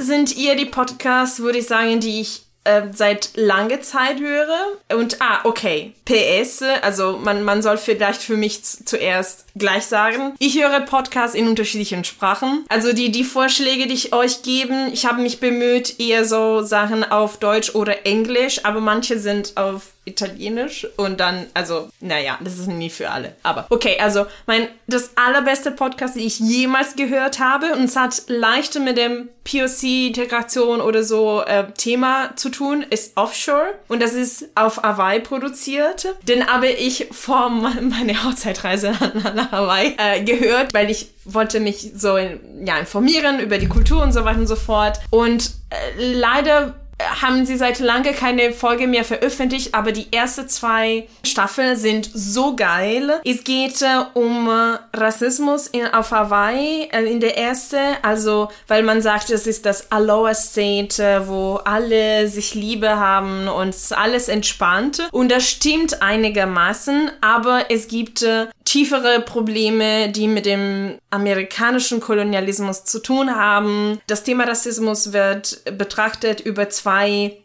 sind 0.00 0.36
eher 0.36 0.54
die 0.54 0.66
Podcasts, 0.66 1.40
würde 1.40 1.58
ich 1.58 1.66
sagen, 1.66 2.00
die 2.00 2.20
ich 2.20 2.47
äh, 2.68 2.82
seit 2.92 3.30
langer 3.34 3.80
Zeit 3.80 4.20
höre. 4.20 4.56
Und, 4.92 5.20
ah, 5.20 5.40
okay, 5.44 5.94
PS, 6.04 6.62
also 6.82 7.18
man, 7.22 7.42
man 7.42 7.62
soll 7.62 7.78
vielleicht 7.78 8.22
für 8.22 8.36
mich 8.36 8.62
zuerst 8.62 9.46
gleich 9.56 9.86
sagen, 9.86 10.34
ich 10.38 10.62
höre 10.62 10.80
Podcasts 10.80 11.34
in 11.34 11.48
unterschiedlichen 11.48 12.04
Sprachen. 12.04 12.64
Also 12.68 12.92
die, 12.92 13.10
die 13.10 13.24
Vorschläge, 13.24 13.86
die 13.86 13.94
ich 13.94 14.12
euch 14.12 14.42
geben, 14.42 14.90
ich 14.92 15.06
habe 15.06 15.22
mich 15.22 15.40
bemüht, 15.40 15.98
eher 15.98 16.24
so 16.24 16.62
Sachen 16.62 17.04
auf 17.04 17.38
Deutsch 17.38 17.74
oder 17.74 18.06
Englisch, 18.06 18.64
aber 18.64 18.80
manche 18.80 19.18
sind 19.18 19.56
auf 19.56 19.82
Italienisch 20.08 20.86
und 20.96 21.20
dann, 21.20 21.46
also, 21.54 21.88
naja, 22.00 22.38
das 22.42 22.58
ist 22.58 22.66
nie 22.68 22.90
für 22.90 23.10
alle. 23.10 23.34
Aber 23.42 23.66
okay, 23.70 23.96
also 24.00 24.26
mein, 24.46 24.68
das 24.86 25.10
allerbeste 25.16 25.70
Podcast, 25.70 26.16
die 26.16 26.26
ich 26.26 26.38
jemals 26.40 26.96
gehört 26.96 27.38
habe 27.38 27.72
und 27.74 27.84
es 27.84 27.96
hat 27.96 28.22
leicht 28.28 28.78
mit 28.80 28.96
dem 28.96 29.28
POC-Integration 29.44 30.80
oder 30.80 31.02
so 31.02 31.42
äh, 31.42 31.64
Thema 31.76 32.36
zu 32.36 32.50
tun, 32.50 32.84
ist 32.88 33.16
Offshore 33.16 33.74
und 33.88 34.02
das 34.02 34.12
ist 34.12 34.46
auf 34.54 34.82
Hawaii 34.82 35.20
produziert. 35.20 36.06
Den 36.22 36.46
habe 36.46 36.68
ich 36.68 37.08
vor 37.10 37.50
me- 37.50 37.80
meiner 37.82 38.24
Hochzeitreise 38.24 38.92
nach 39.34 39.52
Hawaii 39.52 39.94
äh, 39.98 40.22
gehört, 40.22 40.74
weil 40.74 40.90
ich 40.90 41.10
wollte 41.24 41.60
mich 41.60 41.92
so 41.96 42.16
ja, 42.18 42.78
informieren 42.78 43.40
über 43.40 43.58
die 43.58 43.68
Kultur 43.68 44.02
und 44.02 44.12
so 44.12 44.24
weiter 44.24 44.38
und 44.38 44.46
so 44.46 44.56
fort. 44.56 44.98
Und 45.10 45.50
äh, 45.70 46.12
leider 46.14 46.74
haben 47.20 47.46
sie 47.46 47.56
seit 47.56 47.78
lange 47.78 48.12
keine 48.12 48.52
Folge 48.52 48.86
mehr 48.86 49.04
veröffentlicht, 49.04 49.74
aber 49.74 49.92
die 49.92 50.12
ersten 50.12 50.48
zwei 50.48 51.06
Staffeln 51.24 51.76
sind 51.76 52.10
so 52.12 52.56
geil. 52.56 53.20
Es 53.24 53.44
geht 53.44 53.82
äh, 53.82 54.04
um 54.14 54.48
äh, 54.48 54.78
Rassismus 54.96 55.68
in, 55.68 55.86
auf 55.86 56.10
Hawaii 56.10 56.88
äh, 56.92 57.04
in 57.04 57.20
der 57.20 57.38
ersten, 57.38 57.96
also 58.02 58.48
weil 58.66 58.82
man 58.82 59.00
sagt, 59.00 59.30
es 59.30 59.46
ist 59.46 59.64
das 59.64 59.92
Aloha 59.92 60.34
State, 60.34 61.22
wo 61.26 61.60
alle 61.64 62.28
sich 62.28 62.54
Liebe 62.54 62.98
haben 62.98 63.48
und 63.48 63.74
alles 63.92 64.28
entspannt. 64.28 65.08
Und 65.12 65.30
das 65.30 65.48
stimmt 65.48 66.02
einigermaßen, 66.02 67.10
aber 67.20 67.66
es 67.70 67.88
gibt 67.88 68.26
tiefere 68.64 69.20
Probleme, 69.20 70.10
die 70.10 70.28
mit 70.28 70.44
dem 70.44 70.98
amerikanischen 71.10 72.00
Kolonialismus 72.00 72.84
zu 72.84 72.98
tun 73.00 73.34
haben. 73.34 73.98
Das 74.06 74.24
Thema 74.24 74.44
Rassismus 74.44 75.12
wird 75.12 75.62
betrachtet 75.78 76.40
über 76.40 76.68
zwei 76.68 76.87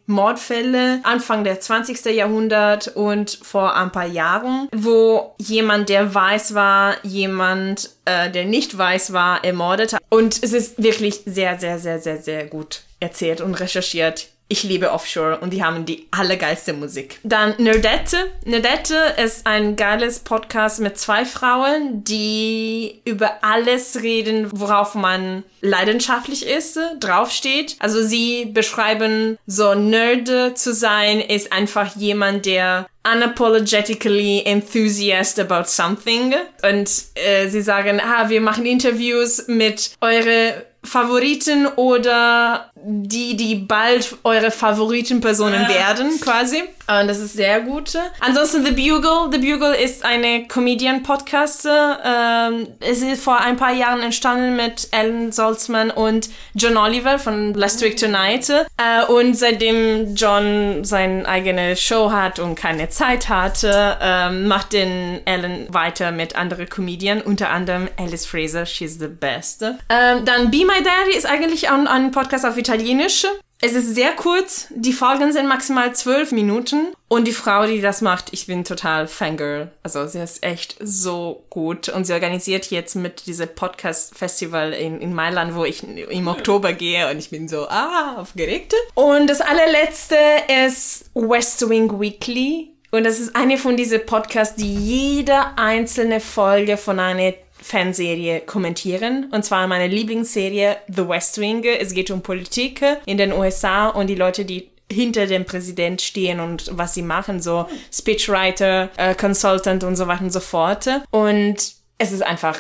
Mordfälle 0.05 0.99
Anfang 1.03 1.43
der 1.43 1.59
20. 1.59 2.05
Jahrhundert 2.05 2.89
und 2.89 3.39
vor 3.41 3.75
ein 3.75 3.91
paar 3.91 4.05
Jahren, 4.05 4.67
wo 4.73 5.35
jemand, 5.37 5.89
der 5.89 6.13
weiß 6.13 6.53
war, 6.53 6.95
jemand, 7.03 7.91
äh, 8.05 8.29
der 8.29 8.45
nicht 8.45 8.77
weiß 8.77 9.13
war, 9.13 9.43
ermordet 9.43 9.93
hat. 9.93 10.01
Und 10.09 10.41
es 10.43 10.53
ist 10.53 10.81
wirklich 10.81 11.21
sehr, 11.25 11.59
sehr, 11.59 11.79
sehr, 11.79 11.99
sehr, 11.99 12.17
sehr 12.17 12.45
gut 12.45 12.81
erzählt 12.99 13.41
und 13.41 13.55
recherchiert. 13.55 14.27
Ich 14.53 14.61
liebe 14.61 14.91
Offshore 14.91 15.39
und 15.39 15.51
die 15.51 15.63
haben 15.63 15.83
die 15.83 16.05
allergeilste 16.11 16.73
Musik. 16.73 17.17
Dann 17.23 17.55
Nerdette. 17.57 18.29
Nerdette 18.45 19.15
ist 19.17 19.47
ein 19.47 19.75
geiles 19.75 20.19
Podcast 20.19 20.79
mit 20.79 20.95
zwei 20.99 21.25
Frauen, 21.25 22.03
die 22.03 23.01
über 23.03 23.43
alles 23.43 24.03
reden, 24.03 24.49
worauf 24.51 24.93
man 24.93 25.41
leidenschaftlich 25.61 26.45
ist, 26.45 26.77
draufsteht. 26.99 27.77
Also 27.79 28.03
sie 28.03 28.45
beschreiben 28.45 29.39
so 29.47 29.73
Nerd 29.73 30.55
zu 30.55 30.71
sein, 30.71 31.19
ist 31.19 31.51
einfach 31.51 31.95
jemand, 31.95 32.45
der 32.45 32.85
unapologetically 33.11 34.43
enthusiast 34.45 35.39
about 35.39 35.65
something. 35.65 36.35
Und 36.61 36.91
äh, 37.15 37.47
sie 37.47 37.63
sagen, 37.63 37.99
ah, 37.99 38.29
wir 38.29 38.39
machen 38.39 38.67
Interviews 38.67 39.47
mit 39.47 39.95
eure 39.99 40.63
Favoriten 40.83 41.65
oder 41.67 42.69
die, 42.85 43.35
die 43.35 43.55
bald 43.55 44.17
eure 44.23 44.51
Favoritenpersonen 44.51 45.67
werden, 45.67 46.19
quasi. 46.19 46.63
Und 46.85 47.07
das 47.07 47.19
ist 47.19 47.33
sehr 47.33 47.61
gut. 47.61 47.97
Ansonsten 48.19 48.65
The 48.65 48.71
Bugle. 48.71 49.29
The 49.31 49.37
Bugle 49.37 49.73
ist 49.73 50.03
eine 50.03 50.47
Comedian-Podcast. 50.47 51.65
Ähm, 51.65 52.67
es 52.81 53.01
ist 53.01 53.23
vor 53.23 53.39
ein 53.39 53.55
paar 53.55 53.73
Jahren 53.73 54.01
entstanden 54.01 54.57
mit 54.57 54.89
Ellen 54.91 55.31
Salzman 55.31 55.91
und 55.91 56.29
John 56.55 56.75
Oliver 56.75 57.19
von 57.19 57.53
Last 57.53 57.81
Week 57.81 57.95
Tonight. 57.95 58.49
Äh, 58.49 59.05
und 59.07 59.37
seitdem 59.37 60.13
John 60.15 60.83
seine 60.83 61.25
eigene 61.25 61.77
Show 61.77 62.11
hat 62.11 62.39
und 62.39 62.55
keine 62.55 62.89
Zeit 62.89 63.29
hatte, 63.29 63.97
ähm, 64.01 64.47
macht 64.49 64.73
den 64.73 65.25
Ellen 65.25 65.67
weiter 65.69 66.11
mit 66.11 66.35
anderen 66.35 66.67
Comedian, 66.67 67.21
unter 67.21 67.49
anderem 67.49 67.87
Alice 67.97 68.25
Fraser. 68.25 68.65
She's 68.65 68.99
the 68.99 69.07
best. 69.07 69.61
Ähm, 69.61 70.25
dann 70.25 70.51
Be 70.51 70.65
My 70.65 70.83
Daddy 70.83 71.15
ist 71.15 71.25
eigentlich 71.25 71.69
ein, 71.69 71.87
ein 71.87 72.11
Podcast 72.11 72.45
auf 72.45 72.57
Italienisch. 72.73 73.27
Es 73.61 73.73
ist 73.73 73.93
sehr 73.93 74.13
kurz. 74.13 74.67
Die 74.71 74.93
Folgen 74.93 75.31
sind 75.31 75.47
maximal 75.47 75.93
zwölf 75.93 76.31
Minuten. 76.31 76.87
Und 77.07 77.25
die 77.27 77.31
Frau, 77.31 77.67
die 77.67 77.81
das 77.81 78.01
macht, 78.01 78.33
ich 78.33 78.47
bin 78.47 78.63
total 78.63 79.07
Fangirl. 79.07 79.71
Also 79.83 80.07
sie 80.07 80.19
ist 80.19 80.43
echt 80.43 80.75
so 80.81 81.45
gut. 81.51 81.87
Und 81.87 82.05
sie 82.05 82.13
organisiert 82.13 82.71
jetzt 82.71 82.95
mit 82.95 83.27
diesem 83.27 83.47
Podcast-Festival 83.47 84.73
in, 84.73 84.99
in 84.99 85.13
Mailand, 85.13 85.55
wo 85.55 85.65
ich 85.65 85.83
im 85.83 86.27
Oktober 86.27 86.73
gehe. 86.73 87.09
Und 87.11 87.19
ich 87.19 87.29
bin 87.29 87.47
so, 87.47 87.67
ah, 87.69 88.15
aufgeregt. 88.17 88.73
Und 88.95 89.29
das 89.29 89.39
allerletzte 89.39 90.17
ist 90.65 91.11
West 91.13 91.69
Wing 91.69 91.99
Weekly. 91.99 92.71
Und 92.89 93.05
das 93.05 93.19
ist 93.19 93.35
eine 93.35 93.57
von 93.57 93.77
diesen 93.77 94.05
Podcasts, 94.05 94.55
die 94.55 94.75
jede 94.75 95.57
einzelne 95.57 96.19
Folge 96.19 96.77
von 96.77 96.99
einer 96.99 97.33
Fanserie 97.63 98.41
kommentieren. 98.41 99.29
Und 99.31 99.43
zwar 99.45 99.67
meine 99.67 99.87
Lieblingsserie 99.87 100.77
The 100.87 101.07
West 101.07 101.39
Wing. 101.39 101.63
Es 101.63 101.93
geht 101.93 102.11
um 102.11 102.21
Politik 102.21 102.83
in 103.05 103.17
den 103.17 103.31
USA 103.31 103.87
und 103.87 104.07
die 104.07 104.15
Leute, 104.15 104.45
die 104.45 104.69
hinter 104.91 105.25
dem 105.25 105.45
Präsident 105.45 106.01
stehen 106.01 106.39
und 106.39 106.69
was 106.73 106.93
sie 106.93 107.01
machen, 107.01 107.41
so 107.41 107.67
Speechwriter, 107.91 108.89
äh, 108.97 109.15
Consultant 109.15 109.83
und 109.83 109.95
so 109.95 110.07
weiter 110.07 110.23
und 110.23 110.31
so 110.33 110.41
fort. 110.41 110.87
Und 111.09 111.55
es 111.97 112.11
ist 112.11 112.21
einfach 112.21 112.59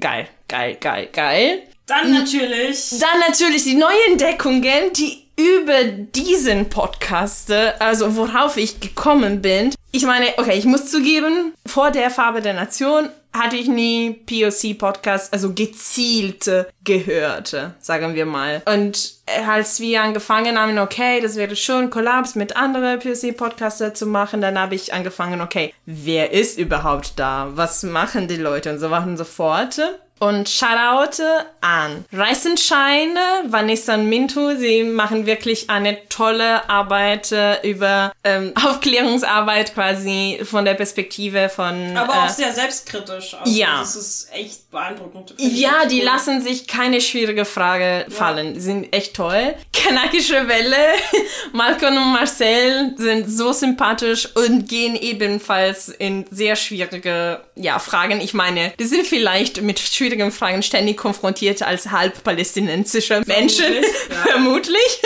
geil, 0.00 0.26
geil, 0.48 0.76
geil, 0.80 1.08
geil. 1.12 1.62
Dann 1.86 2.12
natürlich. 2.12 2.90
Dann 2.98 3.20
natürlich 3.28 3.64
die 3.64 3.74
neuen 3.74 4.12
Entdeckungen, 4.12 4.92
die 4.96 5.28
über 5.38 5.84
diesen 5.84 6.68
Podcast, 6.68 7.50
äh, 7.50 7.72
also 7.78 8.16
worauf 8.16 8.56
ich 8.56 8.80
gekommen 8.80 9.40
bin, 9.40 9.72
ich 9.90 10.04
meine, 10.04 10.26
okay, 10.36 10.58
ich 10.58 10.64
muss 10.64 10.90
zugeben, 10.90 11.54
vor 11.66 11.90
der 11.90 12.10
Farbe 12.10 12.42
der 12.42 12.54
Nation 12.54 13.08
hatte 13.32 13.56
ich 13.56 13.68
nie 13.68 14.20
POC-Podcasts, 14.26 15.32
also 15.32 15.52
gezielte 15.52 16.68
gehört, 16.82 17.54
sagen 17.80 18.14
wir 18.14 18.26
mal. 18.26 18.62
Und 18.66 19.14
als 19.46 19.80
wir 19.80 20.02
angefangen 20.02 20.58
haben, 20.58 20.78
okay, 20.78 21.20
das 21.20 21.36
wäre 21.36 21.54
schon 21.54 21.90
Kollaps 21.90 22.34
mit 22.34 22.56
anderen 22.56 22.98
POC-Podcaster 22.98 23.94
zu 23.94 24.06
machen, 24.06 24.40
dann 24.40 24.58
habe 24.58 24.74
ich 24.74 24.92
angefangen, 24.92 25.40
okay, 25.40 25.72
wer 25.86 26.32
ist 26.32 26.58
überhaupt 26.58 27.12
da? 27.16 27.48
Was 27.52 27.82
machen 27.82 28.28
die 28.28 28.36
Leute? 28.36 28.70
Und 28.70 28.78
so 28.78 28.90
weiter 28.90 29.06
und 29.06 29.18
so 29.18 29.24
fort. 29.24 29.78
Und 30.18 30.48
Shoutout 30.48 31.22
an 31.60 32.04
Reisenscheine, 32.12 33.44
Vanessa 33.46 33.94
und 33.94 34.08
Mintu. 34.08 34.56
Sie 34.56 34.82
machen 34.84 35.26
wirklich 35.26 35.70
eine 35.70 36.08
tolle 36.08 36.68
Arbeit 36.68 37.32
äh, 37.32 37.60
über 37.68 38.12
ähm, 38.24 38.52
Aufklärungsarbeit 38.64 39.74
quasi 39.74 40.40
von 40.44 40.64
der 40.64 40.74
Perspektive 40.74 41.48
von. 41.48 41.96
Aber 41.96 42.14
äh, 42.14 42.16
auch 42.18 42.28
sehr 42.28 42.52
selbstkritisch. 42.52 43.34
Also 43.34 43.52
ja. 43.52 43.78
Das 43.80 43.96
ist 43.96 44.28
echt 44.32 44.70
beeindruckend. 44.70 45.34
Ja, 45.38 45.86
die 45.86 46.00
cool. 46.00 46.04
lassen 46.04 46.42
sich 46.42 46.66
keine 46.66 47.00
schwierige 47.00 47.44
Frage 47.44 48.06
fallen. 48.10 48.54
Die 48.54 48.60
sind 48.60 48.92
echt 48.92 49.14
toll. 49.14 49.54
Kanakische 49.72 50.48
Welle, 50.48 50.76
Malcolm 51.52 51.96
und 51.96 52.12
Marcel 52.12 52.94
sind 52.96 53.30
so 53.30 53.52
sympathisch 53.52 54.28
und 54.34 54.68
gehen 54.68 54.96
ebenfalls 54.96 55.88
in 55.88 56.26
sehr 56.30 56.56
schwierige 56.56 57.40
ja, 57.54 57.78
Fragen. 57.78 58.20
Ich 58.20 58.34
meine, 58.34 58.72
die 58.78 58.84
sind 58.84 59.06
vielleicht 59.06 59.62
mit 59.62 59.78
schwierigen 59.78 60.07
Fragen 60.30 60.62
ständig 60.62 60.96
konfrontiert 60.96 61.62
als 61.62 61.90
halb 61.90 62.22
palästinensische 62.24 63.22
Menschen. 63.26 63.74
ja. 63.74 64.30
Vermutlich. 64.30 65.02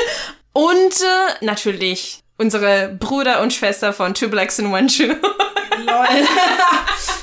Und 0.52 0.92
äh, 1.00 1.44
natürlich 1.44 2.21
unsere 2.38 2.97
Bruder 2.99 3.40
und 3.40 3.52
Schwester 3.52 3.92
von 3.92 4.14
Two 4.14 4.28
Blacks 4.28 4.59
and 4.59 4.73
One 4.73 4.88
Shoe. 4.88 5.09
Lol. 5.87 6.06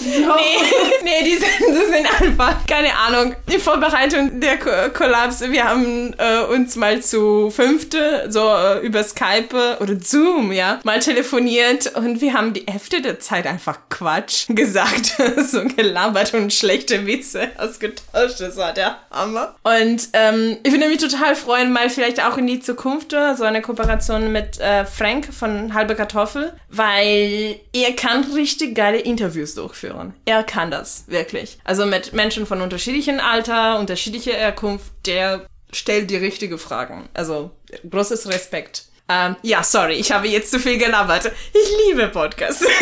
Nee, 0.00 0.22
nee 1.04 1.24
die, 1.24 1.36
sind, 1.36 1.50
die 1.68 1.92
sind 1.92 2.22
einfach, 2.22 2.66
keine 2.66 2.96
Ahnung, 2.96 3.34
in 3.46 3.60
Vorbereitung 3.60 4.40
der 4.40 4.58
Ko 4.58 4.70
Kollaps, 4.92 5.40
wir 5.42 5.64
haben 5.64 6.14
äh, 6.18 6.40
uns 6.44 6.76
mal 6.76 7.02
zu 7.02 7.50
fünfte, 7.50 8.26
so 8.28 8.40
äh, 8.40 8.78
über 8.80 9.02
Skype 9.04 9.78
oder 9.80 9.96
Zoom, 10.00 10.52
ja, 10.52 10.80
mal 10.84 11.00
telefoniert 11.00 11.94
und 11.96 12.20
wir 12.20 12.34
haben 12.34 12.52
die 12.52 12.64
Hälfte 12.66 13.02
der 13.02 13.20
Zeit 13.20 13.46
einfach 13.46 13.78
Quatsch 13.90 14.46
gesagt, 14.48 15.16
so 15.38 15.64
gelabert 15.64 16.34
und 16.34 16.52
schlechte 16.52 17.06
Witze 17.06 17.48
ausgetauscht, 17.58 18.40
das 18.40 18.56
war 18.56 18.72
der 18.72 18.96
Hammer. 19.10 19.54
Und 19.62 20.08
ähm, 20.12 20.56
ich 20.62 20.72
würde 20.72 20.88
mich 20.88 20.98
total 20.98 21.36
freuen, 21.36 21.72
mal 21.72 21.90
vielleicht 21.90 22.24
auch 22.24 22.38
in 22.38 22.46
die 22.46 22.60
Zukunft 22.60 23.12
äh, 23.12 23.34
so 23.34 23.44
eine 23.44 23.62
Kooperation 23.62 24.32
mit 24.32 24.58
äh, 24.60 24.84
Frank 24.84 25.32
von 25.32 25.74
Halbe 25.74 25.94
Kartoffel, 25.94 26.52
weil 26.68 27.60
er 27.72 27.92
kann 27.94 28.24
richtig 28.34 28.74
geile 28.74 28.98
Interviews 28.98 29.54
durchführen. 29.54 29.89
Er 30.24 30.42
kann 30.44 30.70
das, 30.70 31.04
wirklich. 31.06 31.58
Also 31.64 31.86
mit 31.86 32.12
Menschen 32.12 32.46
von 32.46 32.60
unterschiedlichem 32.60 33.20
Alter, 33.20 33.78
unterschiedlicher 33.78 34.32
Herkunft, 34.32 34.92
der 35.06 35.46
stellt 35.72 36.10
die 36.10 36.16
richtigen 36.16 36.58
Fragen. 36.58 37.08
Also 37.14 37.50
großes 37.88 38.28
Respekt. 38.28 38.84
Ähm, 39.08 39.36
ja, 39.42 39.62
sorry, 39.62 39.94
ich 39.94 40.12
habe 40.12 40.28
jetzt 40.28 40.50
zu 40.50 40.60
viel 40.60 40.78
gelabert. 40.78 41.32
Ich 41.52 41.88
liebe 41.88 42.08
Podcasts. 42.08 42.64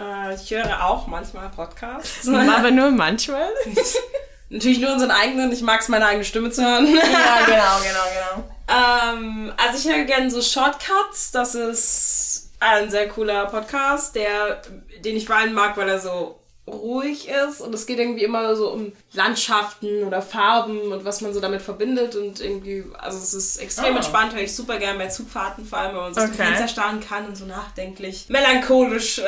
Äh, 0.00 0.34
ich 0.34 0.50
höre 0.50 0.84
auch 0.84 1.06
manchmal 1.06 1.48
Podcasts. 1.50 2.28
Aber 2.28 2.72
nur 2.72 2.90
manchmal. 2.90 3.48
Natürlich 4.50 4.80
nur 4.80 4.92
unseren 4.92 5.12
eigenen. 5.12 5.52
Ich 5.52 5.62
mag 5.62 5.80
es, 5.80 5.88
meine 5.88 6.06
eigene 6.06 6.24
Stimme 6.24 6.50
zu 6.50 6.62
hören. 6.62 6.86
Ja, 6.86 7.44
genau, 7.46 7.78
genau, 7.78 8.04
genau. 8.36 8.54
Ähm, 8.68 9.52
also 9.56 9.78
ich 9.78 9.94
höre 9.94 10.04
gerne 10.04 10.30
so 10.30 10.42
Shortcuts. 10.42 11.30
Das 11.32 11.54
ist 11.54 12.23
ein 12.72 12.90
sehr 12.90 13.08
cooler 13.08 13.46
Podcast, 13.46 14.14
der, 14.16 14.62
den 15.04 15.16
ich 15.16 15.26
vor 15.26 15.36
allem 15.36 15.52
mag, 15.54 15.76
weil 15.76 15.88
er 15.88 15.98
so 16.00 16.38
ruhig 16.66 17.28
ist 17.28 17.60
und 17.60 17.74
es 17.74 17.84
geht 17.84 17.98
irgendwie 17.98 18.24
immer 18.24 18.56
so 18.56 18.70
um 18.72 18.92
Landschaften 19.12 20.02
oder 20.04 20.22
Farben 20.22 20.92
und 20.92 21.04
was 21.04 21.20
man 21.20 21.34
so 21.34 21.40
damit 21.40 21.60
verbindet 21.60 22.16
und 22.16 22.40
irgendwie, 22.40 22.84
also 22.98 23.18
es 23.18 23.34
ist 23.34 23.56
extrem 23.58 23.92
Ah. 23.92 23.96
entspannt, 23.96 24.32
höre 24.34 24.40
ich 24.42 24.56
super 24.56 24.78
gerne 24.78 24.98
bei 24.98 25.08
Zugfahrten, 25.08 25.66
vor 25.66 25.78
allem, 25.78 25.94
wenn 25.94 26.00
man 26.00 26.14
sich 26.14 26.22
okay. 26.22 26.32
Okay. 26.32 26.44
Fenster 26.44 26.68
starren 26.68 27.00
kann 27.06 27.26
und 27.26 27.36
so 27.36 27.44
nachdenklich, 27.44 28.26
melancholisch 28.28 29.18
äh, 29.18 29.24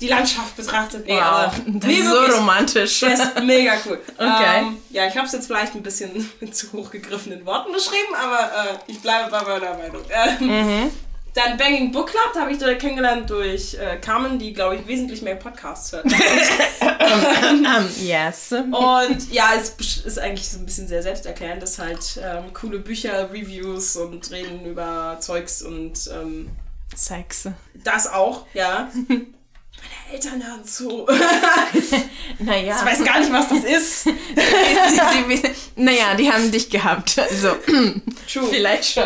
die 0.00 0.08
Landschaft 0.08 0.56
betrachtet. 0.56 1.06
Wow, 1.06 1.20
aber- 1.20 1.54
das 1.66 1.90
ist 1.92 2.06
so 2.08 2.20
romantisch. 2.36 2.98
Der 3.00 3.12
ist 3.14 3.42
mega 3.44 3.74
cool. 3.86 4.00
Okay. 4.16 4.58
Ähm, 4.58 4.76
ja, 4.90 5.06
ich 5.06 5.16
habe 5.16 5.26
es 5.28 5.32
jetzt 5.32 5.46
vielleicht 5.46 5.76
ein 5.76 5.84
bisschen 5.84 6.32
mit 6.40 6.56
zu 6.56 6.72
hochgegriffenen 6.72 7.46
Worten 7.46 7.70
beschrieben, 7.72 8.12
aber 8.20 8.40
äh, 8.40 8.76
ich 8.88 9.00
bleibe 9.00 9.30
bei 9.30 9.42
meiner 9.42 9.76
Meinung. 9.78 10.02
Ähm, 10.10 10.90
Dann 11.34 11.56
Banging 11.56 11.92
Book 11.92 12.08
Club, 12.08 12.30
da 12.34 12.40
habe 12.40 12.52
ich 12.52 12.58
direkt 12.58 12.80
kennengelernt 12.80 13.30
durch 13.30 13.74
äh, 13.74 13.96
Carmen, 13.98 14.38
die, 14.38 14.52
glaube 14.52 14.76
ich, 14.76 14.86
wesentlich 14.86 15.22
mehr 15.22 15.36
Podcasts 15.36 15.92
hört. 15.92 16.04
Um, 16.04 17.88
yes. 18.00 18.52
Und 18.52 19.32
ja, 19.32 19.50
es 19.56 19.98
ist 20.04 20.18
eigentlich 20.18 20.48
so 20.48 20.58
ein 20.58 20.66
bisschen 20.66 20.88
sehr 20.88 21.02
selbsterklärend, 21.02 21.62
dass 21.62 21.78
halt 21.78 22.20
ähm, 22.22 22.52
coole 22.52 22.78
Bücher, 22.78 23.32
Reviews 23.32 23.96
und 23.96 24.30
reden 24.30 24.64
über 24.64 25.18
Zeugs 25.20 25.62
und 25.62 26.10
ähm, 26.12 26.50
Sex. 26.94 27.48
das 27.74 28.06
auch, 28.08 28.46
ja. 28.54 28.90
Meine 29.80 30.12
Eltern 30.12 30.44
hören 30.46 30.64
zu. 30.64 31.06
Naja. 32.38 32.76
Ich 32.78 32.84
weiß 32.84 33.04
gar 33.04 33.20
nicht, 33.20 33.32
was 33.32 33.48
das 33.48 33.64
ist. 33.64 34.06
Naja, 35.76 36.14
die 36.14 36.30
haben 36.30 36.50
dich 36.50 36.68
gehabt. 36.70 37.18
Also, 37.18 37.56
True. 38.30 38.48
vielleicht 38.50 38.94
schon. 38.94 39.04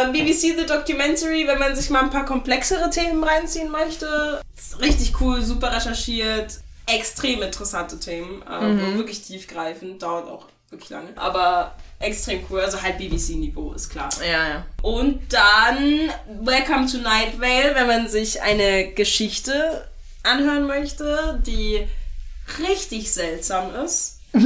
Ähm, 0.00 0.12
BBC 0.12 0.56
The 0.56 0.66
Documentary, 0.66 1.46
wenn 1.46 1.58
man 1.58 1.74
sich 1.74 1.90
mal 1.90 2.02
ein 2.02 2.10
paar 2.10 2.24
komplexere 2.24 2.90
Themen 2.90 3.22
reinziehen 3.22 3.70
möchte. 3.70 4.40
Richtig 4.80 5.20
cool, 5.20 5.42
super 5.42 5.74
recherchiert, 5.74 6.60
extrem 6.86 7.42
interessante 7.42 7.98
Themen, 7.98 8.42
äh, 8.42 8.96
wirklich 8.96 9.22
tiefgreifend, 9.22 10.02
dauert 10.02 10.28
auch 10.28 10.46
wirklich 10.70 10.90
lange. 10.90 11.08
Aber 11.16 11.74
extrem 11.98 12.44
cool, 12.50 12.60
also 12.60 12.80
halt 12.80 12.98
BBC-Niveau, 12.98 13.72
ist 13.72 13.90
klar. 13.90 14.08
Ja, 14.20 14.48
ja. 14.48 14.66
Und 14.82 15.32
dann 15.32 16.10
Welcome 16.42 16.86
to 16.86 16.98
Night 16.98 17.40
Vale, 17.40 17.74
wenn 17.74 17.86
man 17.86 18.08
sich 18.08 18.40
eine 18.42 18.92
Geschichte 18.92 19.88
anhören 20.22 20.66
möchte, 20.66 21.42
die 21.46 21.86
richtig 22.58 23.12
seltsam 23.12 23.74
ist. 23.84 24.18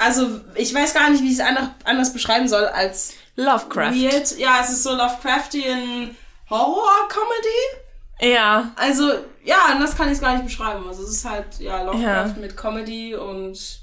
Also, 0.00 0.40
ich 0.54 0.72
weiß 0.72 0.94
gar 0.94 1.10
nicht, 1.10 1.24
wie 1.24 1.32
ich 1.32 1.40
es 1.40 1.44
anders 1.84 2.12
beschreiben 2.12 2.46
soll 2.46 2.64
als 2.66 3.14
Lovecraft. 3.38 3.92
weird. 3.94 4.36
Ja, 4.38 4.60
es 4.62 4.70
ist 4.70 4.82
so 4.82 4.90
Lovecraftian 4.94 6.14
Horror-Comedy. 6.50 8.32
Ja. 8.34 8.72
Also, 8.76 9.12
ja, 9.44 9.56
anders 9.70 9.96
kann 9.96 10.08
ich 10.08 10.14
es 10.14 10.20
gar 10.20 10.32
nicht 10.34 10.44
beschreiben. 10.44 10.84
Also, 10.88 11.04
es 11.04 11.10
ist 11.10 11.24
halt, 11.24 11.46
ja, 11.60 11.82
Lovecraft 11.82 12.02
Ja. 12.02 12.34
mit 12.40 12.56
Comedy 12.56 13.14
und. 13.14 13.80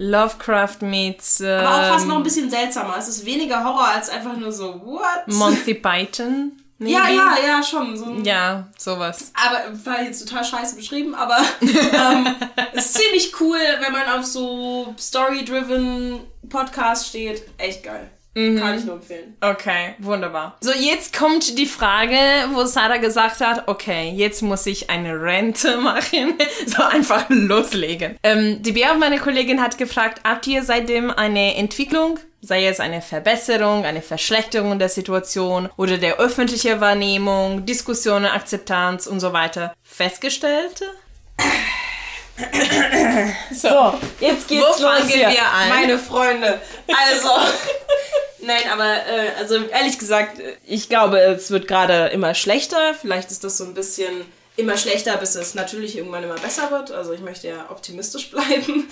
Lovecraft 0.00 0.78
meets 0.82 1.40
äh, 1.40 1.56
Aber 1.56 1.70
auch 1.76 1.92
fast 1.94 2.06
noch 2.06 2.16
ein 2.18 2.22
bisschen 2.22 2.48
seltsamer. 2.50 2.96
Es 2.98 3.08
ist 3.08 3.24
weniger 3.26 3.64
Horror 3.64 3.88
als 3.88 4.08
einfach 4.10 4.36
nur 4.36 4.52
so, 4.52 4.80
what? 4.84 5.26
Monty 5.26 5.74
Python. 5.74 6.52
maybe? 6.78 6.92
ja, 6.94 7.08
ja, 7.08 7.34
ja, 7.44 7.62
schon. 7.62 7.96
So 7.96 8.14
Ja, 8.22 8.68
sowas. 8.78 9.32
Aber 9.34 9.58
war 9.84 10.02
jetzt 10.02 10.24
total 10.28 10.44
scheiße 10.44 10.76
beschrieben, 10.76 11.16
aber 11.16 11.38
ähm, 11.62 12.28
ist 12.74 12.94
ziemlich 12.94 13.32
cool, 13.40 13.58
wenn 13.80 13.92
man 13.92 14.08
auf 14.20 14.24
so 14.24 14.94
Story-driven 14.96 16.20
Podcasts 16.48 17.08
steht. 17.08 17.42
Echt 17.58 17.82
geil. 17.82 18.08
Kann 18.34 18.78
ich 18.78 18.84
nur 18.84 18.96
empfehlen. 18.96 19.36
Okay, 19.40 19.94
wunderbar. 19.98 20.56
So, 20.60 20.70
jetzt 20.72 21.16
kommt 21.16 21.58
die 21.58 21.66
Frage, 21.66 22.16
wo 22.52 22.64
Sarah 22.64 22.98
gesagt 22.98 23.40
hat, 23.40 23.66
okay, 23.66 24.12
jetzt 24.14 24.42
muss 24.42 24.64
ich 24.66 24.90
eine 24.90 25.20
Rente 25.20 25.76
machen. 25.80 26.34
so 26.66 26.82
einfach 26.82 27.26
loslegen. 27.30 28.16
Ähm, 28.22 28.62
die 28.62 28.72
Bea, 28.72 28.94
meine 28.94 29.18
Kollegin, 29.18 29.60
hat 29.60 29.76
gefragt, 29.76 30.20
habt 30.22 30.46
ihr 30.46 30.62
seitdem 30.62 31.10
eine 31.10 31.56
Entwicklung, 31.56 32.20
sei 32.40 32.66
es 32.66 32.78
eine 32.78 33.02
Verbesserung, 33.02 33.84
eine 33.84 34.02
Verschlechterung 34.02 34.78
der 34.78 34.88
Situation 34.88 35.68
oder 35.76 35.98
der 35.98 36.18
öffentlichen 36.18 36.80
Wahrnehmung, 36.80 37.66
Diskussionen, 37.66 38.26
Akzeptanz 38.26 39.08
und 39.08 39.18
so 39.18 39.32
weiter 39.32 39.74
festgestellt? 39.82 40.82
So, 43.52 43.94
jetzt 44.20 44.48
geht's 44.48 44.62
Wo 44.64 44.68
los 44.68 44.80
fangen 44.80 45.08
hier, 45.08 45.28
wir 45.28 45.42
an? 45.42 45.68
meine 45.68 45.98
Freunde. 45.98 46.60
Also, 46.86 47.28
nein, 48.40 48.62
aber 48.72 48.84
äh, 48.84 49.30
also 49.38 49.56
ehrlich 49.64 49.98
gesagt, 49.98 50.40
ich 50.66 50.88
glaube, 50.88 51.18
es 51.20 51.50
wird 51.50 51.66
gerade 51.68 52.06
immer 52.08 52.34
schlechter. 52.34 52.94
Vielleicht 53.00 53.30
ist 53.30 53.44
das 53.44 53.56
so 53.58 53.64
ein 53.64 53.74
bisschen 53.74 54.24
immer 54.56 54.76
schlechter, 54.76 55.16
bis 55.18 55.36
es 55.36 55.54
natürlich 55.54 55.96
irgendwann 55.96 56.24
immer 56.24 56.34
besser 56.34 56.70
wird. 56.72 56.90
Also 56.90 57.12
ich 57.12 57.20
möchte 57.20 57.46
ja 57.48 57.66
optimistisch 57.70 58.30
bleiben. 58.32 58.88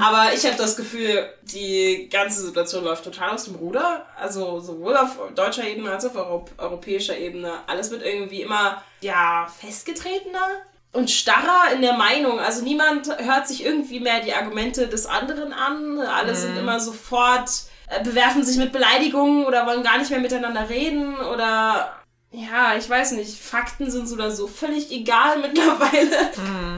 Aber 0.00 0.34
ich 0.34 0.44
habe 0.44 0.56
das 0.56 0.76
Gefühl, 0.76 1.26
die 1.42 2.08
ganze 2.10 2.42
Situation 2.42 2.84
läuft 2.84 3.04
total 3.04 3.30
aus 3.30 3.44
dem 3.44 3.54
Ruder. 3.54 4.04
Also 4.20 4.60
sowohl 4.60 4.96
auf 4.96 5.16
deutscher 5.34 5.64
Ebene 5.66 5.90
als 5.92 6.04
auch 6.04 6.14
auf 6.14 6.16
europ- 6.16 6.50
europäischer 6.58 7.16
Ebene. 7.16 7.52
Alles 7.66 7.90
wird 7.90 8.02
irgendwie 8.04 8.42
immer, 8.42 8.82
ja, 9.00 9.50
festgetretener 9.60 10.46
und 10.92 11.10
starrer 11.10 11.72
in 11.74 11.82
der 11.82 11.94
Meinung. 11.94 12.38
Also 12.40 12.62
niemand 12.62 13.08
hört 13.18 13.46
sich 13.46 13.64
irgendwie 13.64 14.00
mehr 14.00 14.20
die 14.20 14.34
Argumente 14.34 14.88
des 14.88 15.06
anderen 15.06 15.52
an. 15.52 16.00
Alle 16.00 16.34
sind 16.34 16.56
immer 16.56 16.80
sofort, 16.80 17.50
äh, 17.88 18.02
bewerfen 18.02 18.42
sich 18.44 18.56
mit 18.56 18.72
Beleidigungen 18.72 19.44
oder 19.44 19.66
wollen 19.66 19.82
gar 19.82 19.98
nicht 19.98 20.10
mehr 20.10 20.20
miteinander 20.20 20.68
reden 20.68 21.16
oder 21.16 21.94
ja, 22.30 22.76
ich 22.76 22.88
weiß 22.88 23.12
nicht, 23.12 23.38
Fakten 23.38 23.90
sind 23.90 24.06
so 24.06 24.14
oder 24.14 24.30
so 24.30 24.46
völlig 24.46 24.90
egal 24.90 25.38
mittlerweile. 25.42 26.30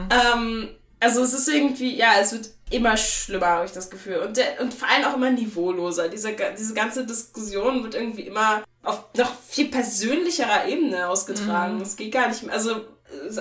Ähm, 0.09 0.69
also 0.99 1.23
es 1.23 1.33
ist 1.33 1.49
irgendwie, 1.49 1.95
ja, 1.95 2.13
es 2.19 2.31
wird 2.31 2.51
immer 2.69 2.95
schlimmer, 2.95 3.47
habe 3.47 3.65
ich 3.65 3.71
das 3.71 3.89
Gefühl. 3.89 4.17
Und, 4.17 4.37
der, 4.37 4.61
und 4.61 4.73
vor 4.73 4.87
allem 4.87 5.05
auch 5.05 5.15
immer 5.15 5.29
niveauloser. 5.29 6.07
Diese, 6.07 6.33
diese 6.57 6.73
ganze 6.73 7.05
Diskussion 7.05 7.83
wird 7.83 7.95
irgendwie 7.95 8.21
immer 8.21 8.63
auf 8.83 9.03
noch 9.17 9.33
viel 9.47 9.67
persönlicherer 9.67 10.67
Ebene 10.67 11.07
ausgetragen. 11.07 11.81
Es 11.81 11.97
geht 11.97 12.13
gar 12.13 12.29
nicht 12.29 12.43
mehr. 12.43 12.53
Also 12.53 12.81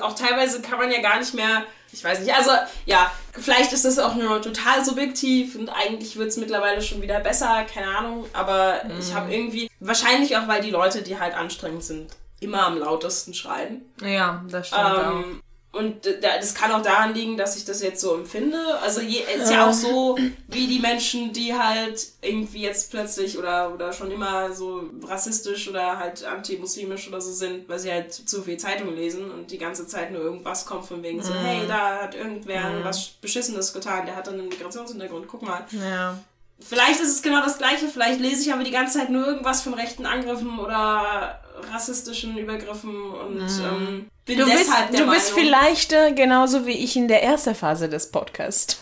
auch 0.00 0.14
teilweise 0.14 0.62
kann 0.62 0.78
man 0.78 0.90
ja 0.90 1.00
gar 1.00 1.18
nicht 1.18 1.34
mehr. 1.34 1.64
Ich 1.92 2.04
weiß 2.04 2.20
nicht, 2.20 2.32
also 2.32 2.50
ja, 2.86 3.10
vielleicht 3.32 3.72
ist 3.72 3.84
das 3.84 3.98
auch 3.98 4.14
nur 4.14 4.40
total 4.40 4.84
subjektiv 4.84 5.56
und 5.56 5.68
eigentlich 5.68 6.16
wird 6.16 6.28
es 6.28 6.36
mittlerweile 6.36 6.82
schon 6.82 7.02
wieder 7.02 7.18
besser, 7.18 7.64
keine 7.64 7.88
Ahnung, 7.88 8.26
aber 8.32 8.82
ich 9.00 9.12
habe 9.12 9.34
irgendwie, 9.34 9.68
wahrscheinlich 9.80 10.36
auch, 10.36 10.46
weil 10.46 10.62
die 10.62 10.70
Leute, 10.70 11.02
die 11.02 11.18
halt 11.18 11.34
anstrengend 11.34 11.82
sind, 11.82 12.12
immer 12.38 12.64
am 12.64 12.78
lautesten 12.78 13.34
schreien. 13.34 13.82
Ja, 14.02 14.44
das 14.48 14.68
stimmt 14.68 14.82
auch. 14.82 15.10
Ähm, 15.10 15.42
und 15.72 16.04
da- 16.04 16.36
das 16.38 16.54
kann 16.54 16.72
auch 16.72 16.82
daran 16.82 17.14
liegen, 17.14 17.36
dass 17.36 17.56
ich 17.56 17.64
das 17.64 17.80
jetzt 17.80 18.00
so 18.00 18.14
empfinde. 18.16 18.58
Also 18.82 19.00
je, 19.00 19.22
es 19.36 19.44
ist 19.44 19.50
ja 19.52 19.68
auch 19.68 19.72
so, 19.72 20.18
wie 20.48 20.66
die 20.66 20.80
Menschen, 20.80 21.32
die 21.32 21.54
halt 21.54 22.08
irgendwie 22.22 22.62
jetzt 22.62 22.90
plötzlich 22.90 23.38
oder, 23.38 23.72
oder 23.72 23.92
schon 23.92 24.10
immer 24.10 24.52
so 24.52 24.82
rassistisch 25.04 25.68
oder 25.68 25.98
halt 25.98 26.24
antimuslimisch 26.24 27.06
oder 27.06 27.20
so 27.20 27.32
sind, 27.32 27.68
weil 27.68 27.78
sie 27.78 27.92
halt 27.92 28.12
zu 28.12 28.42
viel 28.42 28.56
Zeitung 28.56 28.94
lesen 28.96 29.30
und 29.30 29.50
die 29.52 29.58
ganze 29.58 29.86
Zeit 29.86 30.10
nur 30.10 30.22
irgendwas 30.22 30.66
kommt 30.66 30.86
von 30.86 31.02
wegen 31.04 31.22
so, 31.22 31.32
hey, 31.34 31.66
da 31.68 32.02
hat 32.02 32.14
irgendwer 32.16 32.80
was 32.84 33.06
Beschissenes 33.20 33.72
getan, 33.72 34.06
der 34.06 34.16
hat 34.16 34.26
dann 34.26 34.34
einen 34.40 34.48
Migrationshintergrund, 34.48 35.28
guck 35.28 35.42
mal. 35.42 35.64
Ja. 35.70 36.18
Vielleicht 36.60 37.00
ist 37.00 37.08
es 37.08 37.22
genau 37.22 37.40
das 37.42 37.58
Gleiche, 37.58 37.88
vielleicht 37.88 38.20
lese 38.20 38.42
ich 38.42 38.52
aber 38.52 38.64
die 38.64 38.70
ganze 38.70 38.98
Zeit 38.98 39.10
nur 39.10 39.26
irgendwas 39.26 39.62
von 39.62 39.74
rechten 39.74 40.06
Angriffen 40.06 40.58
oder 40.58 41.40
rassistischen 41.72 42.36
Übergriffen 42.36 43.12
und 43.12 43.40
ähm, 43.40 44.10
bin 44.24 44.38
Du 44.38 44.44
bist, 44.44 44.60
deshalb 44.60 44.90
der 44.90 45.00
du 45.00 45.10
bist 45.10 45.30
Meinung, 45.30 45.46
vielleicht 45.46 45.92
äh, 45.92 46.12
genauso 46.12 46.66
wie 46.66 46.72
ich 46.72 46.96
in 46.96 47.08
der 47.08 47.22
ersten 47.22 47.54
Phase 47.54 47.88
des 47.88 48.10
Podcasts. 48.10 48.78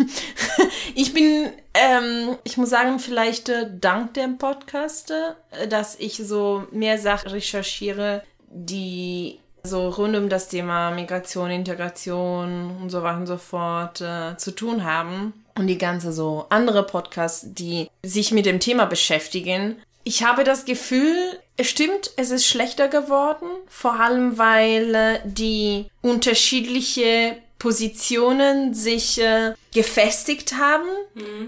ich 0.95 1.15
bin, 1.15 1.51
ähm, 1.75 2.37
ich 2.45 2.57
muss 2.57 2.71
sagen, 2.71 2.99
vielleicht 2.99 3.49
äh, 3.49 3.67
dank 3.81 4.15
dem 4.15 4.39
Podcast, 4.39 5.13
äh, 5.13 5.69
dass 5.69 5.97
ich 5.99 6.17
so 6.17 6.67
mehr 6.71 6.99
Sachen 6.99 7.31
recherchiere, 7.31 8.23
die 8.51 9.39
so 9.63 9.89
rund 9.89 10.17
um 10.17 10.29
das 10.29 10.49
Thema 10.49 10.91
Migration, 10.91 11.51
Integration 11.51 12.77
und 12.81 12.91
so 12.91 13.03
weiter 13.03 13.19
und 13.19 13.27
so 13.27 13.37
fort 13.37 14.01
äh, 14.01 14.37
zu 14.37 14.53
tun 14.53 14.85
haben. 14.85 15.33
Und 15.59 15.67
die 15.67 15.79
ganze 15.79 16.13
so 16.13 16.47
andere 16.51 16.87
Podcasts, 16.87 17.45
die 17.49 17.91
sich 18.05 18.31
mit 18.31 18.47
dem 18.47 18.61
Thema 18.61 18.87
beschäftigen. 18.87 19.77
Ich 20.05 20.23
habe 20.23 20.45
das 20.45 20.65
Gefühl, 20.65 21.17
es 21.57 21.69
stimmt, 21.69 22.13
es 22.17 22.31
ist 22.31 22.47
schlechter 22.47 22.87
geworden, 22.87 23.49
vor 23.69 23.99
allem 24.01 24.39
weil 24.39 24.95
äh, 24.95 25.19
die 25.25 25.87
unterschiedliche 26.01 27.37
Positionen 27.59 28.73
sich 28.73 29.21
äh, 29.21 29.55
gefestigt 29.75 30.55
haben. 30.55 30.87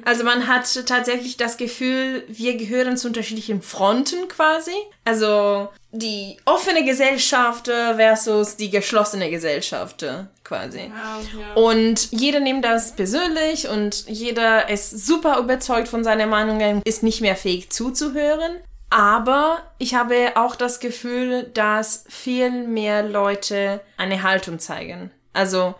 Also 0.04 0.24
man 0.24 0.48
hat 0.48 0.86
tatsächlich 0.86 1.36
das 1.36 1.56
Gefühl, 1.56 2.24
wir 2.26 2.56
gehören 2.56 2.96
zu 2.96 3.06
unterschiedlichen 3.06 3.62
Fronten 3.62 4.26
quasi. 4.26 4.74
Also 5.04 5.68
die 5.92 6.36
offene 6.46 6.84
Gesellschaft 6.84 7.66
versus 7.66 8.56
die 8.56 8.70
geschlossene 8.70 9.30
Gesellschaft 9.30 10.04
quasi. 10.50 10.90
Ja. 11.38 11.54
Und 11.54 12.10
jeder 12.10 12.40
nimmt 12.40 12.64
das 12.64 12.96
persönlich 12.96 13.68
und 13.68 14.08
jeder 14.08 14.68
ist 14.68 15.06
super 15.06 15.38
überzeugt 15.38 15.86
von 15.86 16.02
seiner 16.02 16.26
Meinung, 16.26 16.82
ist 16.84 17.04
nicht 17.04 17.20
mehr 17.20 17.36
fähig 17.36 17.70
zuzuhören. 17.70 18.56
Aber 18.90 19.62
ich 19.78 19.94
habe 19.94 20.32
auch 20.34 20.56
das 20.56 20.80
Gefühl, 20.80 21.44
dass 21.54 22.04
viel 22.08 22.50
mehr 22.50 23.04
Leute 23.04 23.80
eine 23.96 24.24
Haltung 24.24 24.58
zeigen. 24.58 25.12
Also, 25.32 25.76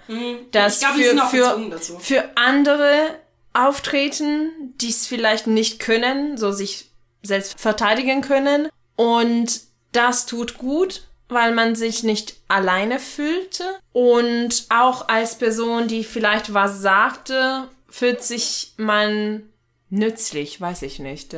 dass 0.53 0.75
Ich 0.75 0.87
glaube, 0.87 1.01
die 1.01 1.37
für, 1.37 1.81
für, 1.81 1.99
für 1.99 2.25
andere 2.37 3.17
auftreten, 3.53 4.73
die 4.81 4.91
es 4.91 5.09
vielleicht 5.09 5.49
nicht 5.49 5.81
können, 5.81 6.39
so 6.39 6.53
sich 6.53 6.93
selbst 7.23 7.59
verteidigen 7.59 8.21
können. 8.21 8.69
Und 8.95 9.63
das 9.91 10.27
tut 10.27 10.59
gut, 10.59 11.03
weil 11.31 11.55
man 11.55 11.75
sich 11.75 12.03
nicht 12.03 12.35
alleine 12.49 12.99
fühlte. 12.99 13.65
Und 13.93 14.67
auch 14.69 15.09
als 15.09 15.37
Person, 15.37 15.89
die 15.89 16.05
vielleicht 16.05 16.55
was 16.55 16.81
sagte, 16.81 17.69
fühlt 17.89 18.23
sich 18.23 18.75
man 18.77 19.43
nützlich, 19.91 20.61
weiß 20.61 20.83
ich 20.83 20.99
nicht. 20.99 21.35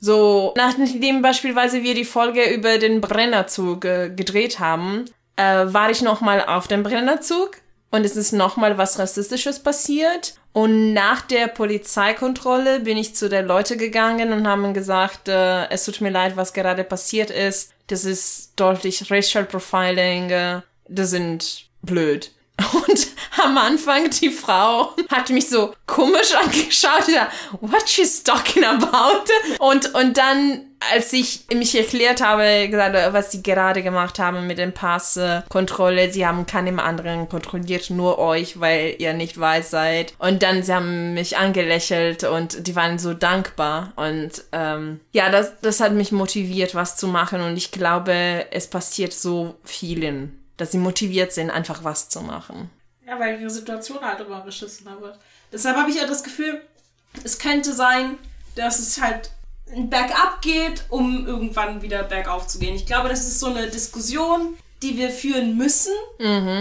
So, 0.00 0.52
nachdem 0.56 1.22
beispielsweise 1.22 1.82
wir 1.82 1.94
die 1.94 2.04
Folge 2.04 2.52
über 2.52 2.78
den 2.78 3.00
Brennerzug 3.00 3.84
äh, 3.84 4.10
gedreht 4.10 4.58
haben, 4.58 5.04
äh, 5.36 5.66
war 5.66 5.90
ich 5.90 6.02
nochmal 6.02 6.44
auf 6.44 6.66
dem 6.66 6.82
Brennerzug 6.82 7.52
und 7.92 8.04
es 8.04 8.16
ist 8.16 8.32
nochmal 8.32 8.78
was 8.78 8.98
Rassistisches 8.98 9.60
passiert. 9.60 10.34
Und 10.52 10.92
nach 10.92 11.22
der 11.22 11.46
Polizeikontrolle 11.46 12.80
bin 12.80 12.98
ich 12.98 13.14
zu 13.14 13.28
den 13.28 13.46
Leuten 13.46 13.78
gegangen 13.78 14.32
und 14.32 14.46
haben 14.46 14.74
gesagt, 14.74 15.28
äh, 15.28 15.68
es 15.68 15.84
tut 15.84 16.00
mir 16.00 16.10
leid, 16.10 16.36
was 16.36 16.52
gerade 16.52 16.84
passiert 16.84 17.30
ist. 17.30 17.72
Das 17.92 18.06
ist 18.06 18.52
deutlich 18.56 19.10
Racial 19.10 19.44
Profiling. 19.44 20.30
Äh, 20.30 20.62
das 20.88 21.10
sind 21.10 21.66
blöd. 21.82 22.30
Und 22.72 23.08
am 23.44 23.58
Anfang 23.58 24.08
die 24.08 24.30
Frau 24.30 24.94
hat 25.10 25.28
mich 25.28 25.50
so 25.50 25.74
komisch 25.84 26.34
angeschaut, 26.42 27.06
ja, 27.08 27.30
what 27.60 27.86
she's 27.86 28.22
talking 28.22 28.64
about. 28.64 29.30
Und, 29.58 29.94
und 29.94 30.16
dann, 30.16 30.71
als 30.92 31.12
ich 31.12 31.46
mich 31.54 31.76
erklärt 31.78 32.22
habe, 32.22 32.68
gesagt, 32.68 32.96
was 33.12 33.32
sie 33.32 33.42
gerade 33.42 33.82
gemacht 33.82 34.18
haben 34.18 34.46
mit 34.46 34.58
dem 34.58 34.72
Passkontrolle, 34.72 36.12
sie 36.12 36.26
haben 36.26 36.46
keinem 36.46 36.78
anderen 36.78 37.28
kontrolliert, 37.28 37.90
nur 37.90 38.18
euch, 38.18 38.58
weil 38.60 38.96
ihr 38.98 39.12
nicht 39.12 39.38
weiß 39.38 39.70
seid. 39.70 40.14
Und 40.18 40.42
dann, 40.42 40.62
sie 40.62 40.74
haben 40.74 41.14
mich 41.14 41.36
angelächelt 41.36 42.24
und 42.24 42.66
die 42.66 42.76
waren 42.76 42.98
so 42.98 43.14
dankbar. 43.14 43.92
Und 43.96 44.44
ähm, 44.52 45.00
ja, 45.12 45.30
das, 45.30 45.60
das 45.60 45.80
hat 45.80 45.92
mich 45.92 46.12
motiviert, 46.12 46.74
was 46.74 46.96
zu 46.96 47.06
machen. 47.06 47.40
Und 47.40 47.56
ich 47.56 47.70
glaube, 47.70 48.46
es 48.50 48.68
passiert 48.68 49.12
so 49.12 49.54
vielen 49.64 50.38
dass 50.62 50.72
sie 50.72 50.78
motiviert 50.78 51.32
sind, 51.32 51.50
einfach 51.50 51.82
was 51.82 52.08
zu 52.08 52.20
machen. 52.20 52.70
Ja, 53.04 53.18
weil 53.18 53.38
die 53.38 53.50
Situation 53.50 54.00
halt 54.00 54.20
immer 54.20 54.40
beschissener 54.40 55.00
wird. 55.00 55.18
Deshalb 55.52 55.76
habe 55.76 55.90
ich 55.90 55.96
ja 55.96 56.06
das 56.06 56.22
Gefühl, 56.22 56.62
es 57.24 57.38
könnte 57.38 57.72
sein, 57.72 58.16
dass 58.54 58.78
es 58.78 59.00
halt 59.00 59.30
Bergab 59.74 60.40
geht, 60.42 60.84
um 60.90 61.26
irgendwann 61.26 61.82
wieder 61.82 62.02
bergauf 62.02 62.46
zu 62.46 62.58
gehen. 62.58 62.74
Ich 62.74 62.86
glaube, 62.86 63.08
das 63.08 63.20
ist 63.26 63.40
so 63.40 63.46
eine 63.46 63.68
Diskussion, 63.68 64.56
die 64.82 64.96
wir 64.98 65.10
führen 65.10 65.56
müssen 65.56 65.92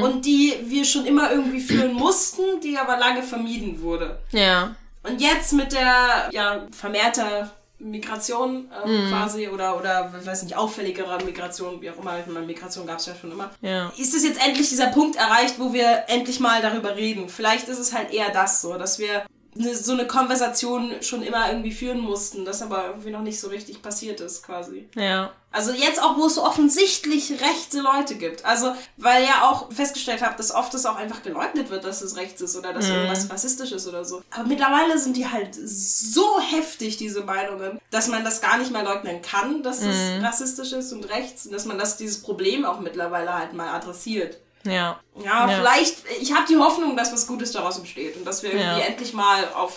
und 0.04 0.26
die 0.26 0.54
wir 0.66 0.86
schon 0.86 1.06
immer 1.06 1.32
irgendwie 1.32 1.60
führen 1.60 1.94
mussten, 1.94 2.62
die 2.64 2.78
aber 2.78 2.98
lange 2.98 3.24
vermieden 3.24 3.82
wurde. 3.82 4.20
Ja. 4.32 4.76
Und 5.04 5.20
jetzt 5.20 5.54
mit 5.54 5.72
der 5.72 6.30
ja, 6.32 6.68
vermehrter 6.72 7.50
Migration 7.80 8.70
ähm, 8.86 9.06
Mhm. 9.06 9.10
quasi 9.10 9.48
oder, 9.48 9.76
oder, 9.76 10.14
weiß 10.24 10.44
nicht, 10.44 10.56
auffälligerer 10.56 11.24
Migration, 11.24 11.82
wie 11.82 11.90
auch 11.90 11.98
immer, 11.98 12.20
ich 12.20 12.28
meine, 12.28 12.46
Migration 12.46 12.86
gab 12.86 13.00
es 13.00 13.08
ja 13.08 13.16
schon 13.20 13.32
immer. 13.32 13.50
Ja. 13.62 13.92
Ist 13.98 14.14
es 14.14 14.24
jetzt 14.24 14.40
endlich 14.46 14.70
dieser 14.70 14.88
Punkt 14.88 15.16
erreicht, 15.16 15.56
wo 15.58 15.74
wir 15.74 16.04
endlich 16.08 16.40
mal 16.40 16.62
darüber 16.62 16.96
reden? 16.96 17.28
Vielleicht 17.28 17.68
ist 17.70 17.80
es 17.80 17.92
halt 17.92 18.14
eher 18.14 18.30
das 18.30 18.62
so, 18.62 18.78
dass 18.78 19.00
wir 19.00 19.24
ne, 19.56 19.76
so 19.76 19.94
eine 19.94 20.08
Konversation 20.08 20.94
schon 21.02 21.24
immer 21.24 21.50
irgendwie 21.50 21.72
führen 21.72 22.00
mussten, 22.00 22.46
das 22.46 22.62
aber 22.62 22.88
irgendwie 22.88 23.12
noch 23.12 23.22
nicht 23.22 23.40
so 23.40 23.48
richtig 23.48 23.82
passiert 23.82 24.20
ist 24.20 24.44
quasi. 24.44 24.90
Ja. 24.96 25.32
Also 25.54 25.72
jetzt 25.74 26.02
auch, 26.02 26.18
wo 26.18 26.28
es 26.28 26.36
so 26.36 26.46
offensichtlich 26.46 27.32
rechte 27.42 27.82
Leute 27.82 28.16
gibt. 28.16 28.46
Also, 28.46 28.74
weil 28.96 29.24
ja 29.24 29.50
auch 29.50 29.70
festgestellt 29.72 30.22
habe, 30.22 30.36
dass 30.38 30.54
oft 30.54 30.74
es 30.74 30.86
auch 30.86 30.96
einfach 30.96 31.24
geleugnet 31.24 31.70
wird, 31.70 31.84
dass 31.84 32.02
es 32.02 32.16
rechts 32.16 32.40
ist 32.40 32.56
oder 32.56 32.72
dass 32.72 32.88
irgendwas 32.88 33.30
rassistisch 33.30 33.74
ist 33.74 33.86
oder 33.86 34.06
so. 34.06 34.22
Aber 34.32 34.48
mittlerweile 34.48 34.98
sind 34.98 35.18
die 35.18 35.28
halt 35.28 35.54
so 35.54 36.40
heftig, 36.40 36.96
diese 36.96 37.26
Meinungen, 37.26 37.80
dass 37.90 38.08
man 38.08 38.24
das 38.24 38.40
gar 38.40 38.58
nicht 38.60 38.72
mehr 38.72 38.84
leugnen 38.84 39.22
kann, 39.22 39.62
dass 39.62 39.82
es 39.82 40.24
rassistisch 40.24 40.72
ist 40.72 40.94
und 40.94 41.10
rechts 41.10 41.46
und 41.46 41.52
dass 41.52 41.66
man 41.66 41.78
das, 41.78 41.98
dieses 41.98 42.22
Problem 42.22 42.64
auch 42.64 42.80
mittlerweile 42.80 43.38
halt 43.38 43.52
mal 43.52 43.76
adressiert. 43.76 44.38
Ja. 44.64 45.00
Ja, 45.24 45.50
Ja. 45.50 45.58
vielleicht, 45.58 45.98
ich 46.22 46.34
habe 46.34 46.46
die 46.50 46.58
Hoffnung, 46.58 46.96
dass 46.96 47.12
was 47.12 47.28
Gutes 47.28 47.52
daraus 47.52 47.78
entsteht 47.78 48.16
und 48.18 48.26
dass 48.26 48.44
wir 48.44 48.52
irgendwie 48.54 48.80
Ja. 48.82 48.86
endlich 48.86 49.14
mal 49.14 49.44
auf, 49.56 49.74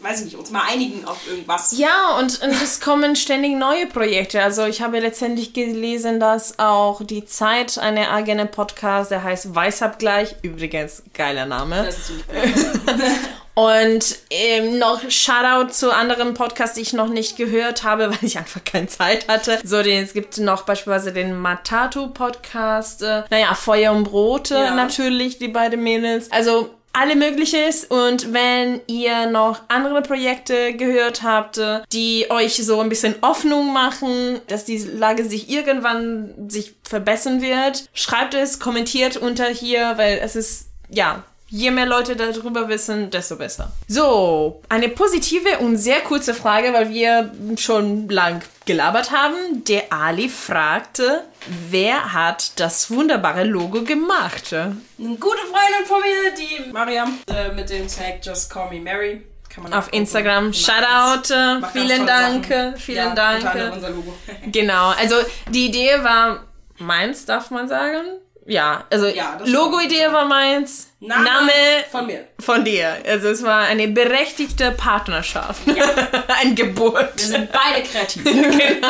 weiß 0.00 0.18
ich 0.20 0.24
nicht, 0.26 0.36
uns 0.36 0.50
mal 0.50 0.62
einigen 0.68 1.04
auf 1.06 1.26
irgendwas. 1.28 1.76
Ja, 1.78 2.16
und, 2.18 2.42
und 2.42 2.50
es 2.62 2.80
kommen 2.80 3.16
ständig 3.16 3.56
neue 3.56 3.86
Projekte. 3.86 4.42
Also 4.42 4.64
ich 4.66 4.82
habe 4.82 4.98
letztendlich 5.00 5.52
gelesen, 5.54 6.20
dass 6.20 6.58
auch 6.58 7.00
die 7.02 7.24
Zeit 7.24 7.78
eine 7.78 8.10
eigene 8.10 8.46
Podcast, 8.46 9.10
der 9.10 9.22
heißt 9.22 9.54
Weißabgleich, 9.54 10.36
übrigens 10.42 11.02
geiler 11.14 11.46
Name. 11.46 11.84
Das 11.84 11.96
ist 11.98 12.06
ziemlich 12.06 12.26
Und 13.58 14.18
ähm, 14.28 14.78
noch 14.78 15.00
Shoutout 15.10 15.72
zu 15.72 15.90
anderen 15.90 16.34
Podcasts, 16.34 16.74
die 16.74 16.82
ich 16.82 16.92
noch 16.92 17.08
nicht 17.08 17.38
gehört 17.38 17.84
habe, 17.84 18.10
weil 18.10 18.18
ich 18.20 18.36
einfach 18.36 18.62
keine 18.64 18.86
Zeit 18.86 19.28
hatte. 19.28 19.58
So, 19.64 19.82
den, 19.82 20.04
es 20.04 20.12
gibt 20.12 20.36
noch 20.38 20.62
beispielsweise 20.62 21.12
den 21.12 21.34
Matatu 21.40 22.08
Podcast, 22.08 23.02
äh, 23.02 23.22
naja, 23.30 23.54
Feuer 23.54 23.92
und 23.92 24.04
Brote 24.04 24.54
Ja. 24.54 24.74
natürlich, 24.74 25.38
die 25.38 25.48
beiden 25.48 25.82
Mädels. 25.82 26.30
Also 26.30 26.68
alle 26.92 27.16
Mögliches. 27.16 27.84
Und 27.84 28.34
wenn 28.34 28.80
ihr 28.88 29.26
noch 29.26 29.60
andere 29.68 30.02
Projekte 30.02 30.74
gehört 30.74 31.22
habt, 31.22 31.56
äh, 31.56 31.80
die 31.92 32.26
euch 32.30 32.56
so 32.56 32.80
ein 32.80 32.90
bisschen 32.90 33.14
Hoffnung 33.22 33.72
machen, 33.72 34.40
dass 34.48 34.66
die 34.66 34.78
Lage 34.78 35.24
sich 35.24 35.48
irgendwann 35.48 36.50
sich 36.50 36.74
verbessern 36.82 37.40
wird, 37.40 37.88
schreibt 37.94 38.34
es, 38.34 38.60
kommentiert 38.60 39.16
unter 39.16 39.46
hier, 39.46 39.94
weil 39.96 40.20
es 40.22 40.36
ist, 40.36 40.68
ja, 40.90 41.24
Je 41.48 41.70
mehr 41.70 41.86
Leute 41.86 42.16
darüber 42.16 42.68
wissen, 42.68 43.08
desto 43.10 43.36
besser. 43.36 43.70
So, 43.86 44.62
eine 44.68 44.88
positive 44.88 45.58
und 45.60 45.76
sehr 45.76 46.00
kurze 46.00 46.34
Frage, 46.34 46.72
weil 46.72 46.90
wir 46.90 47.32
schon 47.56 48.08
lang 48.08 48.42
gelabert 48.64 49.12
haben. 49.12 49.62
Der 49.64 49.92
Ali 49.92 50.28
fragte, 50.28 51.22
wer 51.70 52.12
hat 52.12 52.58
das 52.58 52.90
wunderbare 52.90 53.44
Logo 53.44 53.82
gemacht? 53.84 54.52
Eine 54.52 54.74
gute 54.98 55.38
Freundin 55.38 55.86
von 55.86 56.00
mir, 56.00 56.34
die 56.36 56.72
Mariam, 56.72 57.18
äh, 57.28 57.52
mit 57.52 57.70
dem 57.70 57.86
Tag 57.86 58.18
Just 58.24 58.50
Call 58.52 58.70
Me 58.70 58.80
Mary. 58.80 59.22
Auf. 59.70 59.90
Instagram. 59.92 60.52
Shoutout. 60.52 61.28
ganz- 61.28 61.60
macht 61.62 61.74
ganz 61.74 61.86
Vielen 61.86 62.06
Dank. 62.06 62.46
Sachen. 62.46 62.76
Vielen 62.76 63.06
ja, 63.06 63.14
Dank. 63.14 63.72
Unser 63.72 63.90
Logo. 63.90 64.14
Genau, 64.52 64.88
also 64.90 65.14
die 65.50 65.66
Idee 65.66 66.02
war 66.02 66.44
meins, 66.78 67.24
darf 67.24 67.50
man 67.50 67.68
sagen. 67.68 68.04
Ja, 68.46 68.84
also 68.90 69.06
Ja, 69.06 69.38
Logo-Idee 69.44 70.12
war 70.12 70.24
meins, 70.26 70.88
Name 71.00 71.24
Name 71.24 71.52
von 71.90 72.06
mir. 72.06 72.26
von 72.38 72.64
dir. 72.64 72.96
Also 73.06 73.28
es 73.28 73.42
war 73.42 73.62
eine 73.64 73.88
berechtigte 73.88 74.70
Partnerschaft. 74.72 75.62
Ein 76.40 76.54
Geburt. 76.54 77.12
Wir 77.16 77.26
sind 77.26 77.50
beide 77.52 77.82
kreativ. 77.86 78.24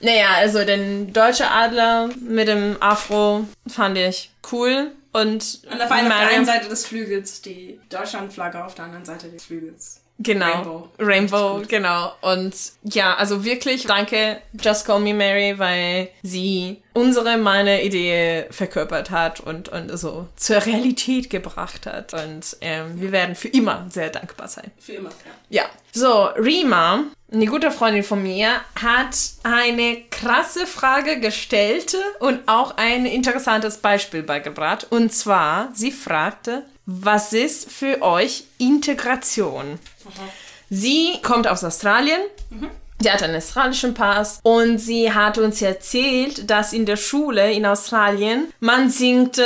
Naja, 0.00 0.28
also 0.36 0.64
den 0.64 1.12
deutsche 1.12 1.50
Adler 1.50 2.08
mit 2.20 2.46
dem 2.46 2.76
Afro 2.80 3.46
fand 3.68 3.98
ich 3.98 4.30
cool. 4.52 4.92
Und 5.12 5.60
Und 5.72 5.82
auf, 5.82 5.90
einer, 5.90 6.14
auf 6.14 6.20
der 6.20 6.28
einen 6.28 6.44
Seite 6.44 6.68
des 6.68 6.86
Flügels 6.86 7.42
die 7.42 7.80
Deutschlandflagge, 7.90 8.64
auf 8.64 8.74
der 8.76 8.84
anderen 8.84 9.04
Seite 9.04 9.28
des 9.28 9.46
Flügels. 9.46 9.97
Genau. 10.20 10.46
Rainbow. 10.46 10.88
Rainbow, 10.98 11.62
genau. 11.68 12.12
Und 12.22 12.54
ja, 12.82 13.14
also 13.14 13.44
wirklich 13.44 13.84
danke 13.84 14.42
Just 14.60 14.84
Call 14.84 15.00
Me 15.00 15.14
Mary, 15.14 15.58
weil 15.58 16.10
sie 16.22 16.82
unsere, 16.92 17.38
meine 17.38 17.84
Idee 17.84 18.46
verkörpert 18.50 19.10
hat 19.10 19.38
und, 19.38 19.68
und 19.68 19.96
so 19.96 20.26
zur 20.34 20.66
Realität 20.66 21.30
gebracht 21.30 21.86
hat. 21.86 22.14
Und 22.14 22.56
ähm, 22.60 23.00
wir 23.00 23.12
werden 23.12 23.36
für 23.36 23.48
immer 23.48 23.86
sehr 23.90 24.10
dankbar 24.10 24.48
sein. 24.48 24.72
Für 24.78 24.94
immer, 24.94 25.10
ja. 25.50 25.62
Ja. 25.62 25.64
So, 25.92 26.24
Rima, 26.36 27.04
eine 27.32 27.46
gute 27.46 27.70
Freundin 27.70 28.02
von 28.02 28.22
mir, 28.22 28.60
hat 28.80 29.16
eine 29.44 30.02
krasse 30.10 30.66
Frage 30.66 31.20
gestellt 31.20 31.96
und 32.20 32.40
auch 32.46 32.76
ein 32.76 33.06
interessantes 33.06 33.78
Beispiel 33.78 34.22
beigebracht. 34.22 34.86
Und 34.90 35.12
zwar, 35.12 35.70
sie 35.74 35.92
fragte, 35.92 36.64
was 36.90 37.34
ist 37.34 37.70
für 37.70 38.00
euch 38.00 38.44
Integration? 38.56 39.78
Sie 40.70 41.18
kommt 41.22 41.46
aus 41.46 41.62
Australien. 41.62 42.18
Sie 42.98 43.12
hat 43.12 43.22
einen 43.22 43.36
australischen 43.36 43.92
Pass 43.92 44.40
und 44.42 44.78
sie 44.78 45.12
hat 45.12 45.36
uns 45.36 45.60
erzählt, 45.60 46.48
dass 46.48 46.72
in 46.72 46.86
der 46.86 46.96
Schule 46.96 47.52
in 47.52 47.66
Australien 47.66 48.50
man 48.60 48.88
singt 48.88 49.38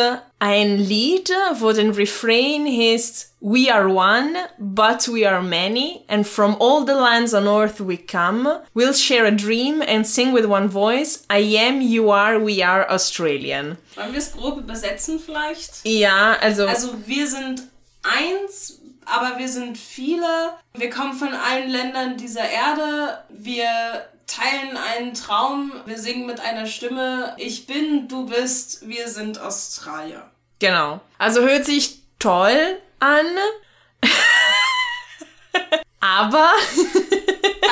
ein 0.42 0.76
Lied, 0.76 1.30
wo 1.60 1.72
den 1.72 1.92
Refrain 1.92 2.66
heißt 2.66 3.28
We 3.40 3.72
are 3.72 3.88
one, 3.88 4.34
but 4.58 5.06
we 5.06 5.24
are 5.24 5.40
many, 5.40 6.04
and 6.08 6.26
from 6.26 6.56
all 6.58 6.84
the 6.84 6.94
lands 6.94 7.32
on 7.32 7.46
earth 7.46 7.80
we 7.80 7.96
come. 7.96 8.48
We'll 8.74 8.92
share 8.92 9.24
a 9.24 9.30
dream 9.30 9.82
and 9.82 10.04
sing 10.04 10.32
with 10.32 10.46
one 10.46 10.68
voice. 10.68 11.24
I 11.30 11.38
am, 11.58 11.80
you 11.80 12.10
are, 12.10 12.40
we 12.40 12.60
are 12.60 12.90
Australian. 12.90 13.78
Wollen 13.94 14.12
wir 14.12 14.18
es 14.18 14.32
grob 14.32 14.58
übersetzen 14.58 15.20
vielleicht? 15.20 15.84
Ja, 15.84 16.36
also, 16.40 16.66
Also 16.66 16.94
wir 17.06 17.28
sind 17.28 17.62
eins, 18.02 18.80
aber 19.04 19.38
wir 19.38 19.48
sind 19.48 19.78
viele. 19.78 20.54
Wir 20.74 20.90
kommen 20.90 21.14
von 21.14 21.34
allen 21.34 21.70
Ländern 21.70 22.16
dieser 22.16 22.48
Erde. 22.48 23.22
Wir 23.28 23.68
teilen 24.26 24.76
einen 24.76 25.14
Traum. 25.14 25.72
Wir 25.86 25.98
singen 25.98 26.26
mit 26.26 26.40
einer 26.40 26.66
Stimme. 26.66 27.34
Ich 27.38 27.66
bin, 27.66 28.08
du 28.08 28.26
bist, 28.26 28.88
wir 28.88 29.08
sind 29.08 29.40
Australier. 29.40 30.31
Genau. 30.62 31.00
Also 31.18 31.42
hört 31.42 31.64
sich 31.64 31.98
toll 32.18 32.78
an. 33.00 33.26
Aber 36.00 36.50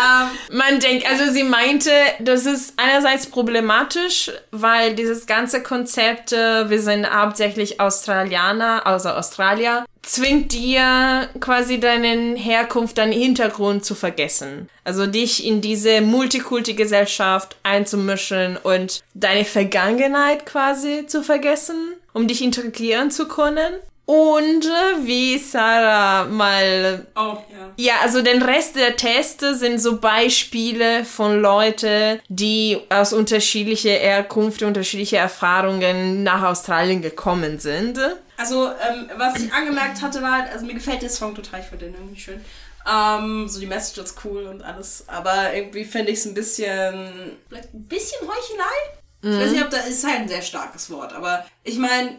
Ähm, 0.01 0.57
Man 0.57 0.81
denkt, 0.81 1.09
also 1.09 1.33
sie 1.33 1.43
meinte, 1.43 1.91
das 2.21 2.47
ist 2.47 2.75
einerseits 2.77 3.27
problematisch, 3.27 4.31
weil 4.51 4.95
dieses 4.95 5.27
ganze 5.27 5.63
Konzept, 5.63 6.33
äh, 6.33 6.71
wir 6.71 6.81
sind 6.81 7.11
hauptsächlich 7.11 7.81
Australianer, 7.81 8.87
also 8.87 9.11
Australier, 9.11 9.85
zwingt 10.03 10.53
dir 10.53 11.29
quasi 11.41 11.79
deinen 11.79 12.37
Herkunft, 12.37 12.99
deinen 12.99 13.13
Hintergrund 13.13 13.85
zu 13.85 13.95
vergessen. 13.95 14.69
Also 14.85 15.07
dich 15.07 15.45
in 15.45 15.61
diese 15.61 16.01
Multikulti-Gesellschaft 16.01 17.57
einzumischen 17.63 18.57
und 18.57 19.03
deine 19.15 19.45
Vergangenheit 19.45 20.47
quasi 20.47 21.07
zu 21.07 21.23
vergessen, 21.23 21.95
um 22.13 22.27
dich 22.27 22.43
integrieren 22.43 23.11
zu 23.11 23.29
können. 23.29 23.73
Und 24.11 24.67
äh, 24.67 25.07
wie 25.07 25.39
Sarah 25.39 26.25
mal 26.25 27.07
oh, 27.15 27.21
ja. 27.21 27.45
ja, 27.77 27.95
also 28.03 28.23
den 28.23 28.43
Rest 28.43 28.75
der 28.75 28.97
Teste 28.97 29.55
sind 29.55 29.81
so 29.81 29.99
Beispiele 29.99 31.05
von 31.05 31.41
Leuten, 31.41 32.21
die 32.29 32.81
aus 32.89 33.13
unterschiedlicher 33.13 33.91
Herkunft, 33.91 34.65
unterschiedliche 34.65 35.19
Erfahrungen 35.19 36.25
nach 36.25 36.43
Australien 36.43 37.03
gekommen 37.03 37.61
sind. 37.61 38.01
Also, 38.37 38.67
ähm, 38.67 39.11
was 39.17 39.39
ich 39.39 39.53
angemerkt 39.53 40.03
hatte, 40.03 40.23
war, 40.23 40.45
also 40.53 40.67
mir 40.67 40.75
gefällt 40.75 41.03
der 41.03 41.11
Song 41.11 41.37
total, 41.37 41.61
ich 41.61 41.67
finde 41.67 41.85
den 41.85 41.95
irgendwie 41.95 42.21
schön. 42.21 42.41
Ähm, 42.91 43.47
so 43.47 43.61
die 43.61 43.67
Message 43.67 43.99
ist 43.99 44.17
cool 44.25 44.47
und 44.47 44.63
alles, 44.63 45.05
aber 45.07 45.55
irgendwie 45.55 45.85
finde 45.85 46.11
ich 46.11 46.19
es 46.19 46.27
ein 46.27 46.35
bisschen, 46.35 47.37
vielleicht 47.49 47.73
ein 47.73 47.85
bisschen 47.85 48.19
Heuchelei. 48.23 49.00
Ich 49.23 49.31
weiß 49.39 49.53
nicht, 49.53 49.63
ob 49.63 49.71
das 49.71 49.89
ist 49.89 50.07
halt 50.07 50.21
ein 50.21 50.29
sehr 50.29 50.43
starkes 50.43 50.91
Wort, 50.91 51.13
aber 51.13 51.45
ich 51.63 51.79
meine, 51.79 52.17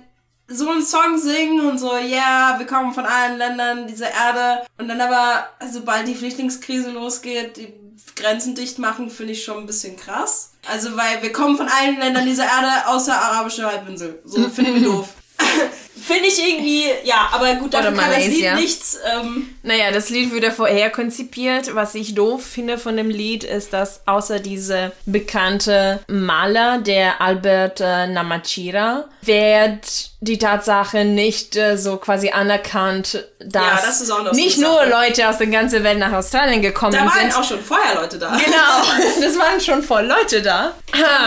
so 0.48 0.70
einen 0.70 0.86
Song 0.86 1.18
singen 1.18 1.68
und 1.68 1.80
so, 1.80 1.96
ja, 1.98 2.52
yeah, 2.52 2.60
wir 2.60 2.66
kommen 2.66 2.94
von 2.94 3.06
allen 3.06 3.38
Ländern 3.38 3.88
dieser 3.88 4.12
Erde 4.12 4.66
und 4.78 4.88
dann 4.88 5.02
aber, 5.02 5.48
sobald 5.72 6.08
die 6.08 6.16
Flüchtlingskrise 6.16 6.92
losgeht, 6.92 7.58
die 7.58 7.74
Grenzen 8.16 8.56
dicht 8.56 8.78
machen, 8.80 9.10
finde 9.10 9.34
ich 9.34 9.44
schon 9.44 9.60
ein 9.60 9.66
bisschen 9.66 9.96
krass. 9.96 10.54
Also, 10.68 10.96
weil 10.96 11.22
wir 11.22 11.32
kommen 11.32 11.58
von 11.58 11.68
allen 11.68 11.98
Ländern 11.98 12.26
dieser 12.26 12.44
Erde 12.44 12.88
außer 12.88 13.14
arabische 13.14 13.66
Halbinsel. 13.66 14.22
So, 14.26 14.48
finden 14.50 14.76
wir 14.76 14.82
doof. 14.90 15.10
Finde 16.04 16.26
ich 16.28 16.40
irgendwie, 16.46 16.86
ja, 17.04 17.30
aber 17.32 17.54
gut, 17.56 17.76
dafür 17.76 17.92
Oder 17.92 18.02
kann 18.02 18.12
das 18.12 18.26
Lied 18.26 18.56
nichts. 18.56 18.98
Ähm, 19.14 19.56
Naja, 19.62 19.92
das 19.92 20.10
Lied 20.10 20.34
wurde 20.34 20.52
vorher 20.52 20.90
konzipiert. 20.90 21.76
Was 21.76 21.94
ich 21.94 22.16
doof 22.16 22.44
finde 22.44 22.80
von 22.80 22.98
dem 22.98 23.10
Lied 23.12 23.44
ist, 23.44 23.72
dass 23.72 24.02
außer 24.08 24.40
diese 24.40 24.94
bekannte 25.06 26.00
Maler, 26.08 26.80
der 26.80 27.22
Albert 27.22 27.82
äh, 27.82 28.08
Namachira, 28.08 29.06
wird 29.22 30.10
die 30.22 30.40
Tatsache 30.40 31.06
nicht 31.06 31.56
äh, 31.56 31.78
so 31.78 31.98
quasi 31.98 32.32
anerkannt, 32.32 33.24
dass 33.40 33.64
Ja, 33.64 33.80
das 33.86 34.34
nicht 34.34 34.58
eine 34.58 34.68
nur 34.68 34.76
Sache. 34.78 34.90
Leute 34.90 35.30
aus 35.30 35.38
der 35.38 35.48
ganzen 35.48 35.84
Welt 35.84 36.00
nach 36.00 36.14
Australien 36.14 36.64
gekommen 36.64 36.94
da 36.94 37.02
waren 37.06 37.12
sind. 37.32 37.38
auch 37.38 37.44
schon 37.44 37.62
vorher 37.62 37.96
Leute 38.02 38.18
da. 38.18 38.36
Genau, 38.38 39.06
das 39.22 39.38
waren 39.38 39.62
schon 39.62 39.84
voll 39.84 40.06
Leute 40.08 40.42
da. 40.42 40.74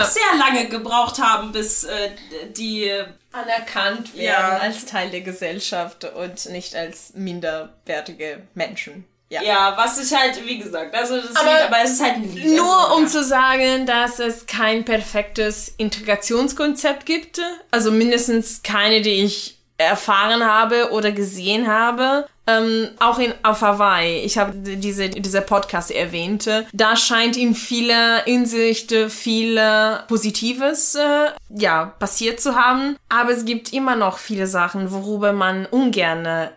Sehr 0.03 0.37
lange 0.37 0.67
gebraucht 0.67 1.17
haben, 1.19 1.53
bis 1.53 1.85
äh, 1.85 2.09
die. 2.55 2.91
Anerkannt 3.35 4.13
werden 4.15 4.23
Ja. 4.25 4.57
als 4.57 4.85
Teil 4.85 5.09
der 5.09 5.21
Gesellschaft 5.21 6.03
und 6.05 6.49
nicht 6.51 6.75
als 6.75 7.13
minderwertige 7.15 8.43
Menschen. 8.53 9.05
Ja, 9.29 9.75
was 9.75 9.97
ich 10.01 10.17
halt, 10.17 10.45
wie 10.45 10.59
gesagt, 10.59 10.95
also 10.95 11.17
das 11.19 11.35
Aber 11.35 11.51
Lied, 11.51 11.61
aber 11.63 11.77
es 11.83 11.91
ist 11.93 12.03
halt 12.03 12.15
ein 12.15 12.33
Lied. 12.35 12.55
Nur 12.55 12.73
also, 12.83 12.95
um 12.95 13.03
ja. 13.03 13.09
zu 13.09 13.23
sagen, 13.23 13.85
dass 13.85 14.19
es 14.19 14.45
kein 14.45 14.85
perfektes 14.85 15.73
Integrationskonzept 15.77 17.05
gibt. 17.05 17.41
Also 17.71 17.91
mindestens 17.91 18.61
keine, 18.63 19.01
die 19.01 19.23
ich 19.25 19.57
erfahren 19.77 20.43
habe 20.43 20.91
oder 20.91 21.11
gesehen 21.11 21.67
habe. 21.67 22.25
Ähm, 22.47 22.89
auch 22.99 23.17
in, 23.17 23.33
auf 23.41 23.61
Hawaii, 23.61 24.19
ich 24.19 24.37
habe 24.37 24.53
diese, 24.55 25.09
diese 25.09 25.41
Podcast 25.41 25.89
erwähnte, 25.89 26.67
da 26.73 26.95
scheint 26.95 27.37
in 27.37 27.55
vieler 27.55 28.23
Hinsicht 28.23 28.93
viel 29.09 29.57
äh, 29.57 30.03
Positives 30.07 30.93
äh, 30.93 31.31
ja, 31.49 31.85
passiert 31.97 32.39
zu 32.39 32.55
haben. 32.55 32.97
Aber 33.09 33.31
es 33.31 33.45
gibt 33.45 33.73
immer 33.73 33.95
noch 33.95 34.19
viele 34.19 34.45
Sachen, 34.45 34.91
worüber 34.91 35.33
man 35.33 35.65
ungern 35.65 36.51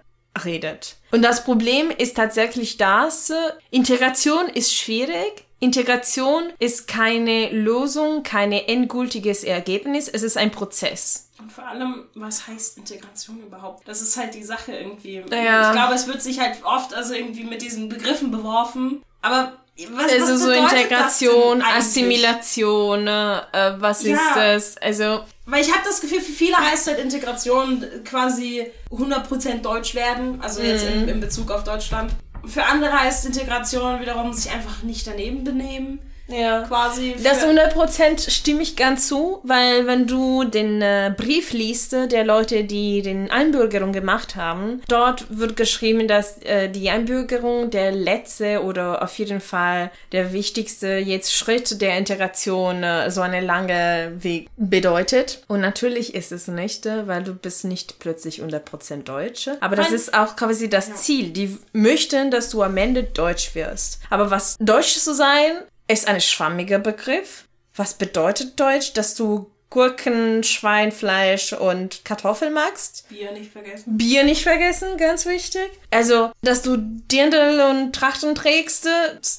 redet. 0.45 0.97
Und 1.11 1.23
das 1.23 1.45
Problem 1.45 1.91
ist 1.91 2.17
tatsächlich 2.17 2.77
das, 2.77 3.31
äh, 3.31 3.35
Integration 3.71 4.49
ist 4.49 4.75
schwierig. 4.75 5.47
Integration 5.61 6.53
ist 6.61 6.87
keine 6.87 7.51
Lösung, 7.51 8.23
kein 8.23 8.53
endgültiges 8.53 9.43
Ergebnis, 9.43 10.07
es 10.07 10.23
ist 10.23 10.37
ein 10.37 10.53
Prozess. 10.53 11.28
Und 11.41 11.53
vor 11.53 11.65
allem, 11.67 12.05
was 12.15 12.47
heißt 12.49 12.79
Integration 12.79 13.41
überhaupt? 13.41 13.87
Das 13.87 14.03
ist 14.03 14.17
halt 14.17 14.35
die 14.35 14.43
Sache 14.43 14.73
irgendwie. 14.73 15.23
Ja. 15.31 15.69
Ich 15.71 15.73
glaube, 15.77 15.95
es 15.95 16.07
wird 16.09 16.21
sich 16.23 16.41
halt 16.41 16.57
oft 16.65 16.93
also 16.95 17.15
irgendwie 17.15 17.45
mit 17.45 17.63
diesen 17.63 17.89
Begriffen 17.89 18.31
beworfen. 18.31 19.03
Aber 19.23 19.53
was, 19.93 20.13
Also 20.13 20.35
was 20.35 20.41
so 20.43 20.51
Integration? 20.51 21.63
Assimilation, 21.63 23.07
äh, 23.07 23.41
was 23.79 24.03
Ja. 24.03 24.17
ist 24.17 24.37
das? 24.37 24.77
Also 24.79 25.21
weil 25.47 25.63
ich 25.63 25.73
habe 25.73 25.83
das 25.85 26.01
Gefühl, 26.03 26.21
für 26.21 26.33
viele 26.33 26.57
heißt 26.59 26.89
halt 26.89 26.99
Integration 26.99 27.83
quasi 28.05 28.67
100% 28.91 29.63
Deutsch 29.63 29.95
werden, 29.95 30.41
also 30.43 30.61
jetzt 30.61 30.85
Mhm. 30.85 31.03
in, 31.05 31.09
in 31.09 31.21
Bezug 31.21 31.51
auf 31.51 31.65
Deutschland. 31.65 32.13
Für 32.45 32.65
andere 32.65 32.93
heißt 33.01 33.25
Integration 33.27 34.01
wiederum 34.01 34.33
sich 34.35 34.51
einfach 34.53 34.83
nicht 34.83 35.07
daneben 35.07 35.45
benehmen, 35.45 36.01
Ja. 36.29 36.63
quasi. 36.63 37.17
Das 37.23 37.39
für- 37.39 37.47
100% 37.49 38.31
stimme 38.31 38.63
ich 38.63 38.77
ganz 38.77 39.09
zu, 39.09 39.41
weil 39.45 39.87
wenn 39.87 40.07
du 40.07 40.45
den 40.45 40.83
äh, 40.83 41.13
Brief 41.17 41.53
liest 41.53 41.93
äh, 41.95 42.07
der 42.09 42.25
Leute, 42.25 42.65
die 42.65 43.03
den 43.03 43.31
Einbürgerung 43.31 43.93
gemacht 43.93 44.37
haben, 44.37 44.83
dort 44.89 45.27
wird 45.31 45.57
geschrieben, 45.57 46.07
dass 46.07 46.39
äh, 46.43 46.69
die 46.69 46.91
Einbürgerung 46.91 47.71
der 47.71 47.93
letzte 47.93 48.63
oder 48.63 49.03
auf 49.03 49.19
jeden 49.19 49.41
Fall 49.41 49.91
der 50.13 50.33
wichtigste 50.33 50.99
jetzt 50.99 51.35
Schritt 51.35 51.81
der 51.81 51.97
Integration 51.97 52.83
äh, 52.83 53.11
so 53.11 53.21
eine 53.23 53.41
lange 53.41 54.13
Weg 54.21 54.49
bedeutet. 54.57 55.43
Und 55.49 55.61
natürlich 55.61 56.15
ist 56.15 56.33
es 56.33 56.47
nicht, 56.49 56.87
äh, 56.87 57.07
weil 57.07 57.23
du 57.23 57.33
bist 57.35 57.65
nicht 57.65 57.99
plötzlich 57.99 58.43
100% 58.43 59.05
Deutsche. 59.05 59.57
Aber 59.61 59.77
das 59.77 59.87
Nein. 59.87 59.95
ist 59.97 60.15
auch 60.15 60.37
quasi 60.37 60.69
das 60.69 60.95
Ziel. 60.97 61.31
Die 61.31 61.57
möchten, 61.73 62.31
dass 62.31 62.51
du 62.51 62.63
am 62.63 62.77
Ende 62.77 63.03
Deutsch 63.03 63.55
wirst. 63.55 64.01
Aber 64.11 64.31
was 64.31 64.57
Deutsch 64.61 64.97
zu 64.99 65.15
sein, 65.15 65.53
ist 65.89 66.07
ein 66.07 66.21
schwammiger 66.21 66.79
Begriff. 66.79 67.45
Was 67.75 67.95
bedeutet 67.95 68.61
Deutsch? 68.61 68.93
Dass 68.93 69.15
du 69.15 69.51
Gurken, 69.71 70.43
Schweinfleisch 70.43 71.53
und 71.53 72.05
Kartoffeln 72.05 72.55
magst? 72.55 73.07
Bier 73.09 73.33
nicht 73.33 73.53
vergessen. 73.53 73.99
Bier 73.99 74.25
nicht 74.25 74.43
vergessen, 74.43 74.97
ganz 74.97 75.27
wichtig. 75.27 75.69
Also, 75.91 76.31
dass 76.43 76.63
du 76.63 76.79
Dirndl 76.79 77.61
und 77.71 77.93
Trachten 77.93 78.35
trägst, 78.35 78.89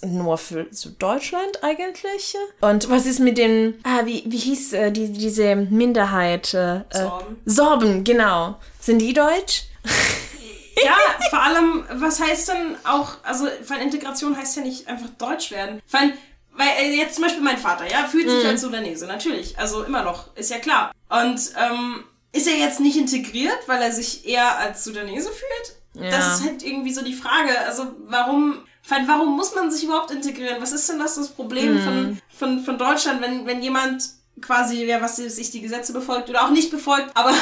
nur 0.06 0.38
für 0.38 0.68
so 0.72 0.90
Deutschland 0.92 1.64
eigentlich. 1.64 2.36
Und 2.62 2.90
was 2.90 3.08
ist 3.08 3.20
mit 3.20 3.40
den, 3.40 3.80
ah, 3.84 4.06
wie, 4.06 4.24
wie 4.28 4.38
hieß 4.38 4.74
äh, 4.74 4.92
die, 4.92 5.12
diese 5.12 5.56
Minderheit? 5.56 6.54
Äh, 6.54 6.78
äh, 6.78 6.84
Sorben. 6.92 7.38
Sorben, 7.46 8.04
genau. 8.04 8.60
Sind 8.80 9.00
die 9.00 9.14
deutsch? 9.14 9.64
Ja, 10.84 10.96
vor 11.30 11.42
allem, 11.42 11.84
was 11.92 12.22
heißt 12.22 12.50
denn 12.50 12.78
auch, 12.86 13.16
also 13.24 13.48
vor 13.64 13.76
allem 13.76 13.86
Integration 13.86 14.38
heißt 14.38 14.58
ja 14.58 14.64
nicht 14.64 14.88
einfach 14.88 15.10
Deutsch 15.18 15.52
werden. 15.52 15.82
Vor 15.86 16.00
allem, 16.00 16.14
weil 16.56 16.68
äh, 16.80 16.96
jetzt 16.96 17.16
zum 17.16 17.24
Beispiel 17.24 17.44
mein 17.44 17.58
Vater, 17.58 17.90
ja, 17.90 18.06
fühlt 18.06 18.28
Mhm. 18.28 18.32
sich 18.32 18.46
als 18.48 18.62
Sudanese, 18.62 19.06
natürlich, 19.08 19.58
also 19.58 19.84
immer 19.84 20.04
noch, 20.04 20.36
ist 20.36 20.52
ja 20.52 20.58
klar. 20.60 20.92
Und 21.10 21.40
ähm, 21.58 22.04
ist 22.32 22.48
er 22.48 22.58
jetzt 22.58 22.80
nicht 22.80 22.98
integriert, 22.98 23.58
weil 23.68 23.82
er 23.82 23.92
sich 23.92 24.28
eher 24.28 24.58
als 24.58 24.84
Sudanese 24.84 25.30
fühlt? 25.30 26.04
Ja. 26.06 26.12
Das 26.12 26.36
ist 26.40 26.46
halt 26.46 26.62
irgendwie 26.64 26.94
so 26.94 27.04
die 27.04 27.16
Frage. 27.16 27.58
Also 27.66 27.88
warum, 28.06 28.60
warum 29.08 29.36
muss 29.36 29.56
man 29.56 29.72
sich 29.72 29.84
überhaupt 29.84 30.12
integrieren? 30.12 30.62
Was 30.62 30.72
ist 30.72 30.88
denn 30.90 31.00
das, 31.00 31.16
das 31.16 31.30
Problem 31.30 31.74
Mhm. 31.76 31.80
von, 31.84 32.22
von, 32.38 32.60
von 32.66 32.78
Deutschland, 32.78 33.22
wenn, 33.22 33.46
wenn 33.48 33.64
jemand 33.64 34.04
quasi, 34.42 34.86
ja, 34.86 35.02
was 35.02 35.16
sich 35.18 35.52
die 35.52 35.62
Gesetze 35.62 35.92
befolgt 35.92 36.30
oder 36.30 36.44
auch 36.46 36.52
nicht 36.52 36.70
befolgt, 36.72 37.10
aber 37.16 37.34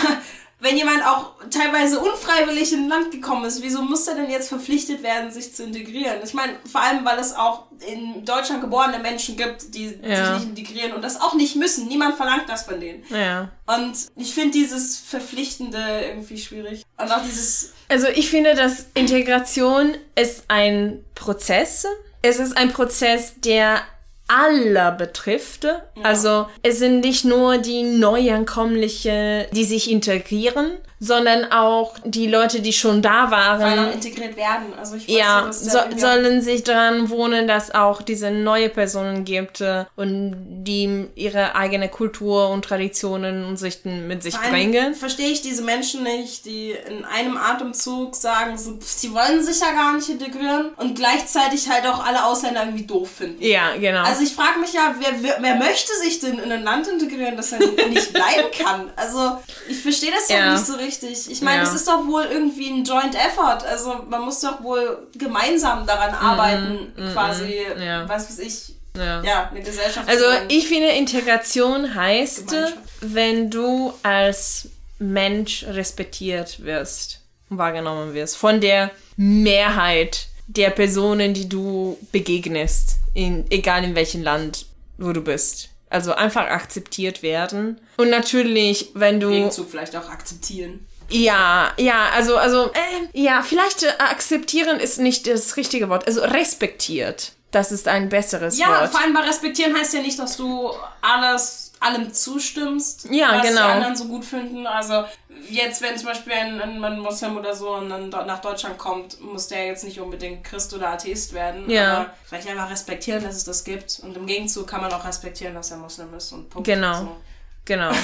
wenn 0.59 0.75
jemand 0.75 1.05
auch 1.05 1.33
teilweise 1.51 1.99
unfreiwillig 1.99 2.73
in 2.73 2.83
ein 2.85 2.89
Land 2.89 3.11
gekommen 3.11 3.45
ist, 3.45 3.61
wieso 3.61 3.83
muss 3.83 4.07
er 4.07 4.15
denn 4.15 4.29
jetzt 4.31 4.49
verpflichtet 4.49 5.03
werden, 5.03 5.31
sich 5.31 5.53
zu 5.53 5.63
integrieren? 5.63 6.17
Ich 6.23 6.33
meine, 6.33 6.53
vor 6.71 6.81
allem, 6.81 7.05
weil 7.05 7.19
es 7.19 7.33
auch 7.35 7.65
in 7.87 8.25
Deutschland 8.25 8.61
geborene 8.61 8.97
Menschen 8.99 9.37
gibt, 9.37 9.75
die 9.75 9.99
Ja. 10.01 10.33
sich 10.39 10.47
nicht 10.47 10.59
integrieren 10.59 10.93
und 10.93 11.03
das 11.03 11.21
auch 11.21 11.35
nicht 11.35 11.55
müssen. 11.55 11.87
Niemand 11.87 12.15
verlangt 12.15 12.49
das 12.49 12.63
von 12.63 12.79
denen. 12.79 13.03
Ja. 13.09 13.49
Und 13.67 13.95
ich 14.15 14.33
finde 14.33 14.51
dieses 14.51 14.97
Verpflichtende 14.97 15.77
irgendwie 16.09 16.39
schwierig. 16.39 16.83
Und 16.97 17.11
auch 17.11 17.21
dieses, 17.23 17.73
Also 17.89 18.07
ich 18.07 18.29
finde, 18.29 18.55
dass 18.55 18.87
Integration 18.95 19.95
ist 20.15 20.45
ein 20.47 21.03
Prozess. 21.13 21.85
Es 22.23 22.39
ist 22.39 22.57
ein 22.57 22.73
Prozess, 22.73 23.33
der 23.37 23.81
aller 24.27 24.91
betrifft. 24.91 25.67
Also 26.03 26.47
es 26.63 26.79
sind 26.79 27.01
nicht 27.01 27.25
nur 27.25 27.57
die 27.57 27.83
Neuankömmliche, 27.83 29.47
die 29.53 29.63
sich 29.63 29.89
integrieren, 29.89 30.71
sondern 30.99 31.51
auch 31.51 31.95
die 32.05 32.27
Leute, 32.27 32.59
die 32.59 32.73
schon 32.73 33.01
da 33.01 33.29
weil 33.29 33.77
auch 33.77 33.77
waren. 33.77 33.93
integriert 33.93 34.35
werden. 34.35 34.73
Also 34.79 34.95
ich 34.95 35.07
Ja, 35.07 35.51
so, 35.51 35.77
sollen 35.95 36.41
sich 36.41 36.63
daran 36.63 37.09
wohnen, 37.09 37.47
dass 37.47 37.73
auch 37.73 38.01
diese 38.01 38.31
neue 38.31 38.69
Personen 38.69 39.23
gibt 39.23 39.61
äh, 39.61 39.85
und 39.95 40.63
die 40.63 41.05
ihre 41.15 41.55
eigene 41.55 41.89
Kultur 41.89 42.49
und 42.49 42.65
Traditionen 42.65 43.45
und 43.45 43.57
Sichten 43.57 44.07
mit 44.07 44.23
sich 44.23 44.35
Vor 44.35 44.49
bringen. 44.49 44.95
Verstehe 44.95 45.29
ich 45.29 45.41
diese 45.41 45.61
Menschen 45.61 46.01
nicht, 46.03 46.45
die 46.45 46.71
in 46.71 47.05
einem 47.05 47.37
Atemzug 47.37 48.15
sagen, 48.15 48.57
so, 48.57 48.77
pff, 48.77 48.87
sie 48.89 49.13
wollen 49.13 49.43
sich 49.43 49.59
ja 49.59 49.71
gar 49.73 49.93
nicht 49.93 50.09
integrieren 50.09 50.69
und 50.77 50.95
gleichzeitig 50.95 51.69
halt 51.69 51.85
auch 51.85 52.03
alle 52.03 52.25
Ausländer 52.25 52.63
irgendwie 52.63 52.85
doof 52.85 53.09
finden. 53.17 53.43
Ja, 53.43 53.75
genau. 53.79 54.01
Also 54.03 54.16
ich 54.23 54.33
frage 54.33 54.59
mich 54.59 54.73
ja, 54.73 54.95
wer, 54.99 55.21
wer, 55.21 55.37
wer 55.41 55.55
möchte 55.55 55.91
sich 56.01 56.19
denn 56.19 56.39
in 56.39 56.51
ein 56.51 56.63
Land 56.63 56.87
integrieren, 56.87 57.35
das 57.37 57.51
er 57.51 57.59
nicht 57.89 58.13
bleiben 58.13 58.49
kann? 58.57 58.91
Also 58.95 59.39
ich 59.67 59.79
verstehe 59.81 60.11
das 60.11 60.29
Ja. 60.29 60.45
doch 60.47 60.53
nicht 60.53 60.65
so 60.67 60.73
richtig. 60.75 61.29
Ich 61.31 61.41
meine, 61.41 61.57
Ja. 61.57 61.63
das 61.65 61.73
ist 61.75 61.87
doch 61.87 62.05
wohl 62.07 62.23
irgendwie 62.23 62.69
ein 62.69 62.83
Joint 62.83 63.15
Effort. 63.15 63.65
Also 63.69 64.03
man 64.09 64.21
muss 64.21 64.39
doch 64.41 64.61
wohl 64.63 65.07
gemeinsam 65.17 65.85
daran 65.85 66.13
arbeiten, 66.13 66.93
quasi, 67.13 67.65
Mhm. 67.75 67.81
ja. 67.81 68.07
was 68.09 68.29
weiß 68.29 68.39
ich, 68.39 68.73
ja. 68.97 69.21
ja, 69.23 69.49
eine 69.51 69.61
Gesellschaft 69.61 70.07
Also 70.09 70.25
ich 70.47 70.67
finde, 70.67 70.89
Integration 70.89 71.93
heißt, 71.93 72.55
wenn 73.01 73.49
du 73.51 73.93
als 74.03 74.69
Mensch 74.99 75.63
respektiert 75.67 76.63
wirst 76.63 77.21
und 77.49 77.57
wahrgenommen 77.59 78.13
wirst 78.15 78.37
von 78.37 78.59
der 78.59 78.89
Mehrheit 79.15 80.27
der 80.47 80.69
Personen, 80.69 81.33
die 81.33 81.47
du 81.47 81.97
begegnest, 82.11 82.97
in, 83.13 83.45
egal 83.49 83.83
in 83.83 83.95
welchem 83.95 84.23
Land 84.23 84.65
wo 84.97 85.11
du 85.13 85.21
bist. 85.21 85.69
Also 85.89 86.13
einfach 86.13 86.47
akzeptiert 86.47 87.21
werden. 87.21 87.79
Und 87.97 88.09
natürlich, 88.09 88.91
wenn 88.93 89.19
du... 89.19 89.29
Gegenzug 89.29 89.69
vielleicht 89.69 89.95
auch 89.95 90.09
akzeptieren. 90.09 90.85
Ja, 91.09 91.71
ja, 91.77 92.09
also, 92.13 92.35
also, 92.35 92.71
äh, 92.73 93.07
ja, 93.13 93.41
vielleicht 93.41 93.83
äh, 93.83 93.89
akzeptieren 93.99 94.79
ist 94.79 94.99
nicht 94.99 95.27
das 95.27 95.55
richtige 95.55 95.87
Wort. 95.87 96.05
Also 96.05 96.21
respektiert. 96.21 97.31
Das 97.51 97.71
ist 97.71 97.87
ein 97.87 98.09
besseres 98.09 98.57
Ja, 98.57 98.81
Wort. 98.81 98.91
vor 98.91 99.01
allem 99.01 99.13
bei 99.13 99.21
respektieren 99.21 99.73
heißt 99.73 99.93
ja 99.93 100.01
nicht, 100.01 100.19
dass 100.19 100.35
du 100.35 100.71
alles 101.01 101.66
allem 101.81 102.13
zustimmst, 102.13 103.07
Ja, 103.11 103.35
was 103.39 103.47
genau. 103.47 103.65
die 103.67 103.71
anderen 103.73 103.95
so 103.95 104.05
gut 104.05 104.25
finden. 104.25 104.65
Also 104.67 105.03
jetzt, 105.49 105.81
wenn 105.81 105.97
zum 105.97 106.07
Beispiel 106.07 106.33
ein, 106.33 106.59
ein, 106.61 106.83
ein 106.83 106.99
Muslim 106.99 107.37
oder 107.37 107.55
so 107.55 107.75
und 107.75 107.89
dann 107.89 108.09
do- 108.11 108.25
nach 108.25 108.39
Deutschland 108.41 108.77
kommt, 108.77 109.19
muss 109.21 109.47
der 109.47 109.67
jetzt 109.67 109.83
nicht 109.83 109.99
unbedingt 109.99 110.43
Christ 110.43 110.73
oder 110.73 110.89
Atheist 110.89 111.33
werden. 111.33 111.69
Ja. 111.69 111.93
Aber 111.97 112.09
vielleicht 112.25 112.47
einfach 112.49 112.69
respektieren, 112.69 113.23
dass 113.23 113.35
es 113.35 113.43
das 113.43 113.63
gibt. 113.63 113.99
Und 114.03 114.15
im 114.17 114.25
Gegenzug 114.25 114.67
kann 114.67 114.81
man 114.81 114.91
auch 114.91 115.05
respektieren, 115.05 115.53
dass 115.53 115.71
er 115.71 115.77
Muslim 115.77 116.13
ist. 116.15 116.31
Und 116.31 116.49
Punkt. 116.49 116.65
Genau. 116.67 116.93
So. 117.01 117.17
Genau. 117.65 117.91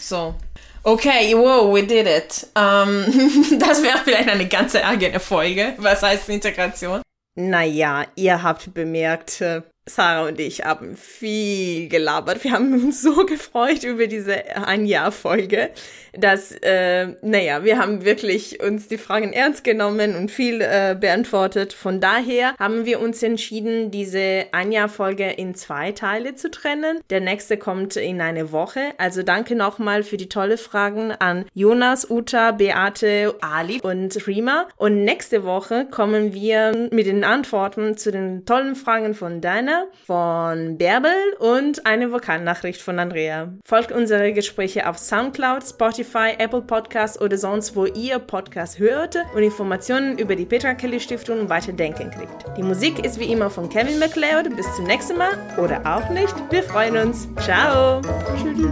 So. 0.00 0.34
Okay, 0.82 1.34
wow, 1.34 1.74
we 1.74 1.82
did 1.82 2.06
it. 2.06 2.46
Ähm, 2.54 3.58
das 3.58 3.82
wäre 3.82 3.98
vielleicht 4.04 4.28
eine 4.28 4.46
ganze 4.46 4.84
eigene 4.84 5.18
Folge. 5.18 5.72
Was 5.78 6.02
heißt 6.02 6.28
Integration? 6.28 7.00
Naja, 7.36 8.04
ihr 8.16 8.42
habt 8.42 8.74
bemerkt, 8.74 9.42
Sarah 9.86 10.28
und 10.28 10.40
ich 10.40 10.64
haben 10.64 10.96
viel 10.96 11.88
gelabert. 11.90 12.42
Wir 12.42 12.52
haben 12.52 12.72
uns 12.72 13.02
so 13.02 13.26
gefreut 13.26 13.84
über 13.84 14.06
diese 14.06 14.56
Ein-Jahr-Folge, 14.56 15.70
dass, 16.14 16.52
äh, 16.62 17.08
naja, 17.20 17.64
wir 17.64 17.78
haben 17.78 18.04
wirklich 18.04 18.62
uns 18.62 18.88
die 18.88 18.96
Fragen 18.96 19.34
ernst 19.34 19.62
genommen 19.62 20.16
und 20.16 20.30
viel 20.30 20.62
äh, 20.62 20.96
beantwortet. 20.98 21.74
Von 21.74 22.00
daher 22.00 22.54
haben 22.58 22.86
wir 22.86 22.98
uns 23.00 23.22
entschieden, 23.22 23.90
diese 23.90 24.46
Ein-Jahr-Folge 24.52 25.30
in 25.32 25.54
zwei 25.54 25.92
Teile 25.92 26.34
zu 26.34 26.50
trennen. 26.50 27.00
Der 27.10 27.20
nächste 27.20 27.58
kommt 27.58 27.96
in 27.96 28.22
eine 28.22 28.52
Woche. 28.52 28.80
Also 28.96 29.22
danke 29.22 29.54
nochmal 29.54 30.02
für 30.02 30.16
die 30.16 30.30
tolle 30.30 30.56
Fragen 30.56 31.12
an 31.12 31.44
Jonas, 31.52 32.08
Uta, 32.10 32.52
Beate, 32.52 33.34
Ali 33.42 33.80
und 33.82 34.26
Rima. 34.26 34.66
Und 34.76 35.04
nächste 35.04 35.44
Woche 35.44 35.86
kommen 35.90 36.32
wir 36.32 36.88
mit 36.90 37.06
den 37.06 37.22
Antworten 37.22 37.98
zu 37.98 38.10
den 38.10 38.46
tollen 38.46 38.76
Fragen 38.76 39.14
von 39.14 39.42
Dana, 39.42 39.73
von 40.06 40.78
Bärbel 40.78 41.12
und 41.38 41.86
eine 41.86 42.12
Vokalnachricht 42.12 42.80
von 42.80 42.98
Andrea. 42.98 43.52
Folgt 43.64 43.92
unsere 43.92 44.32
Gespräche 44.32 44.88
auf 44.88 44.98
Soundcloud, 44.98 45.62
Spotify, 45.64 46.34
Apple 46.38 46.62
Podcasts 46.62 47.20
oder 47.20 47.36
sonst, 47.36 47.76
wo 47.76 47.86
ihr 47.86 48.18
Podcast 48.18 48.78
hört 48.78 49.16
und 49.34 49.42
Informationen 49.42 50.18
über 50.18 50.36
die 50.36 50.46
Petra 50.46 50.74
Kelly 50.74 51.00
Stiftung 51.00 51.40
und 51.40 51.48
Weiterdenken 51.48 52.10
kriegt. 52.10 52.44
Die 52.56 52.62
Musik 52.62 53.04
ist 53.04 53.18
wie 53.18 53.32
immer 53.32 53.50
von 53.50 53.68
Kevin 53.68 53.98
MacLeod. 53.98 54.54
Bis 54.56 54.66
zum 54.76 54.84
nächsten 54.84 55.16
Mal 55.16 55.32
oder 55.58 55.80
auch 55.84 56.08
nicht. 56.10 56.34
Wir 56.50 56.62
freuen 56.62 56.96
uns. 56.96 57.28
Ciao. 57.40 58.00
Tschüss. 58.36 58.64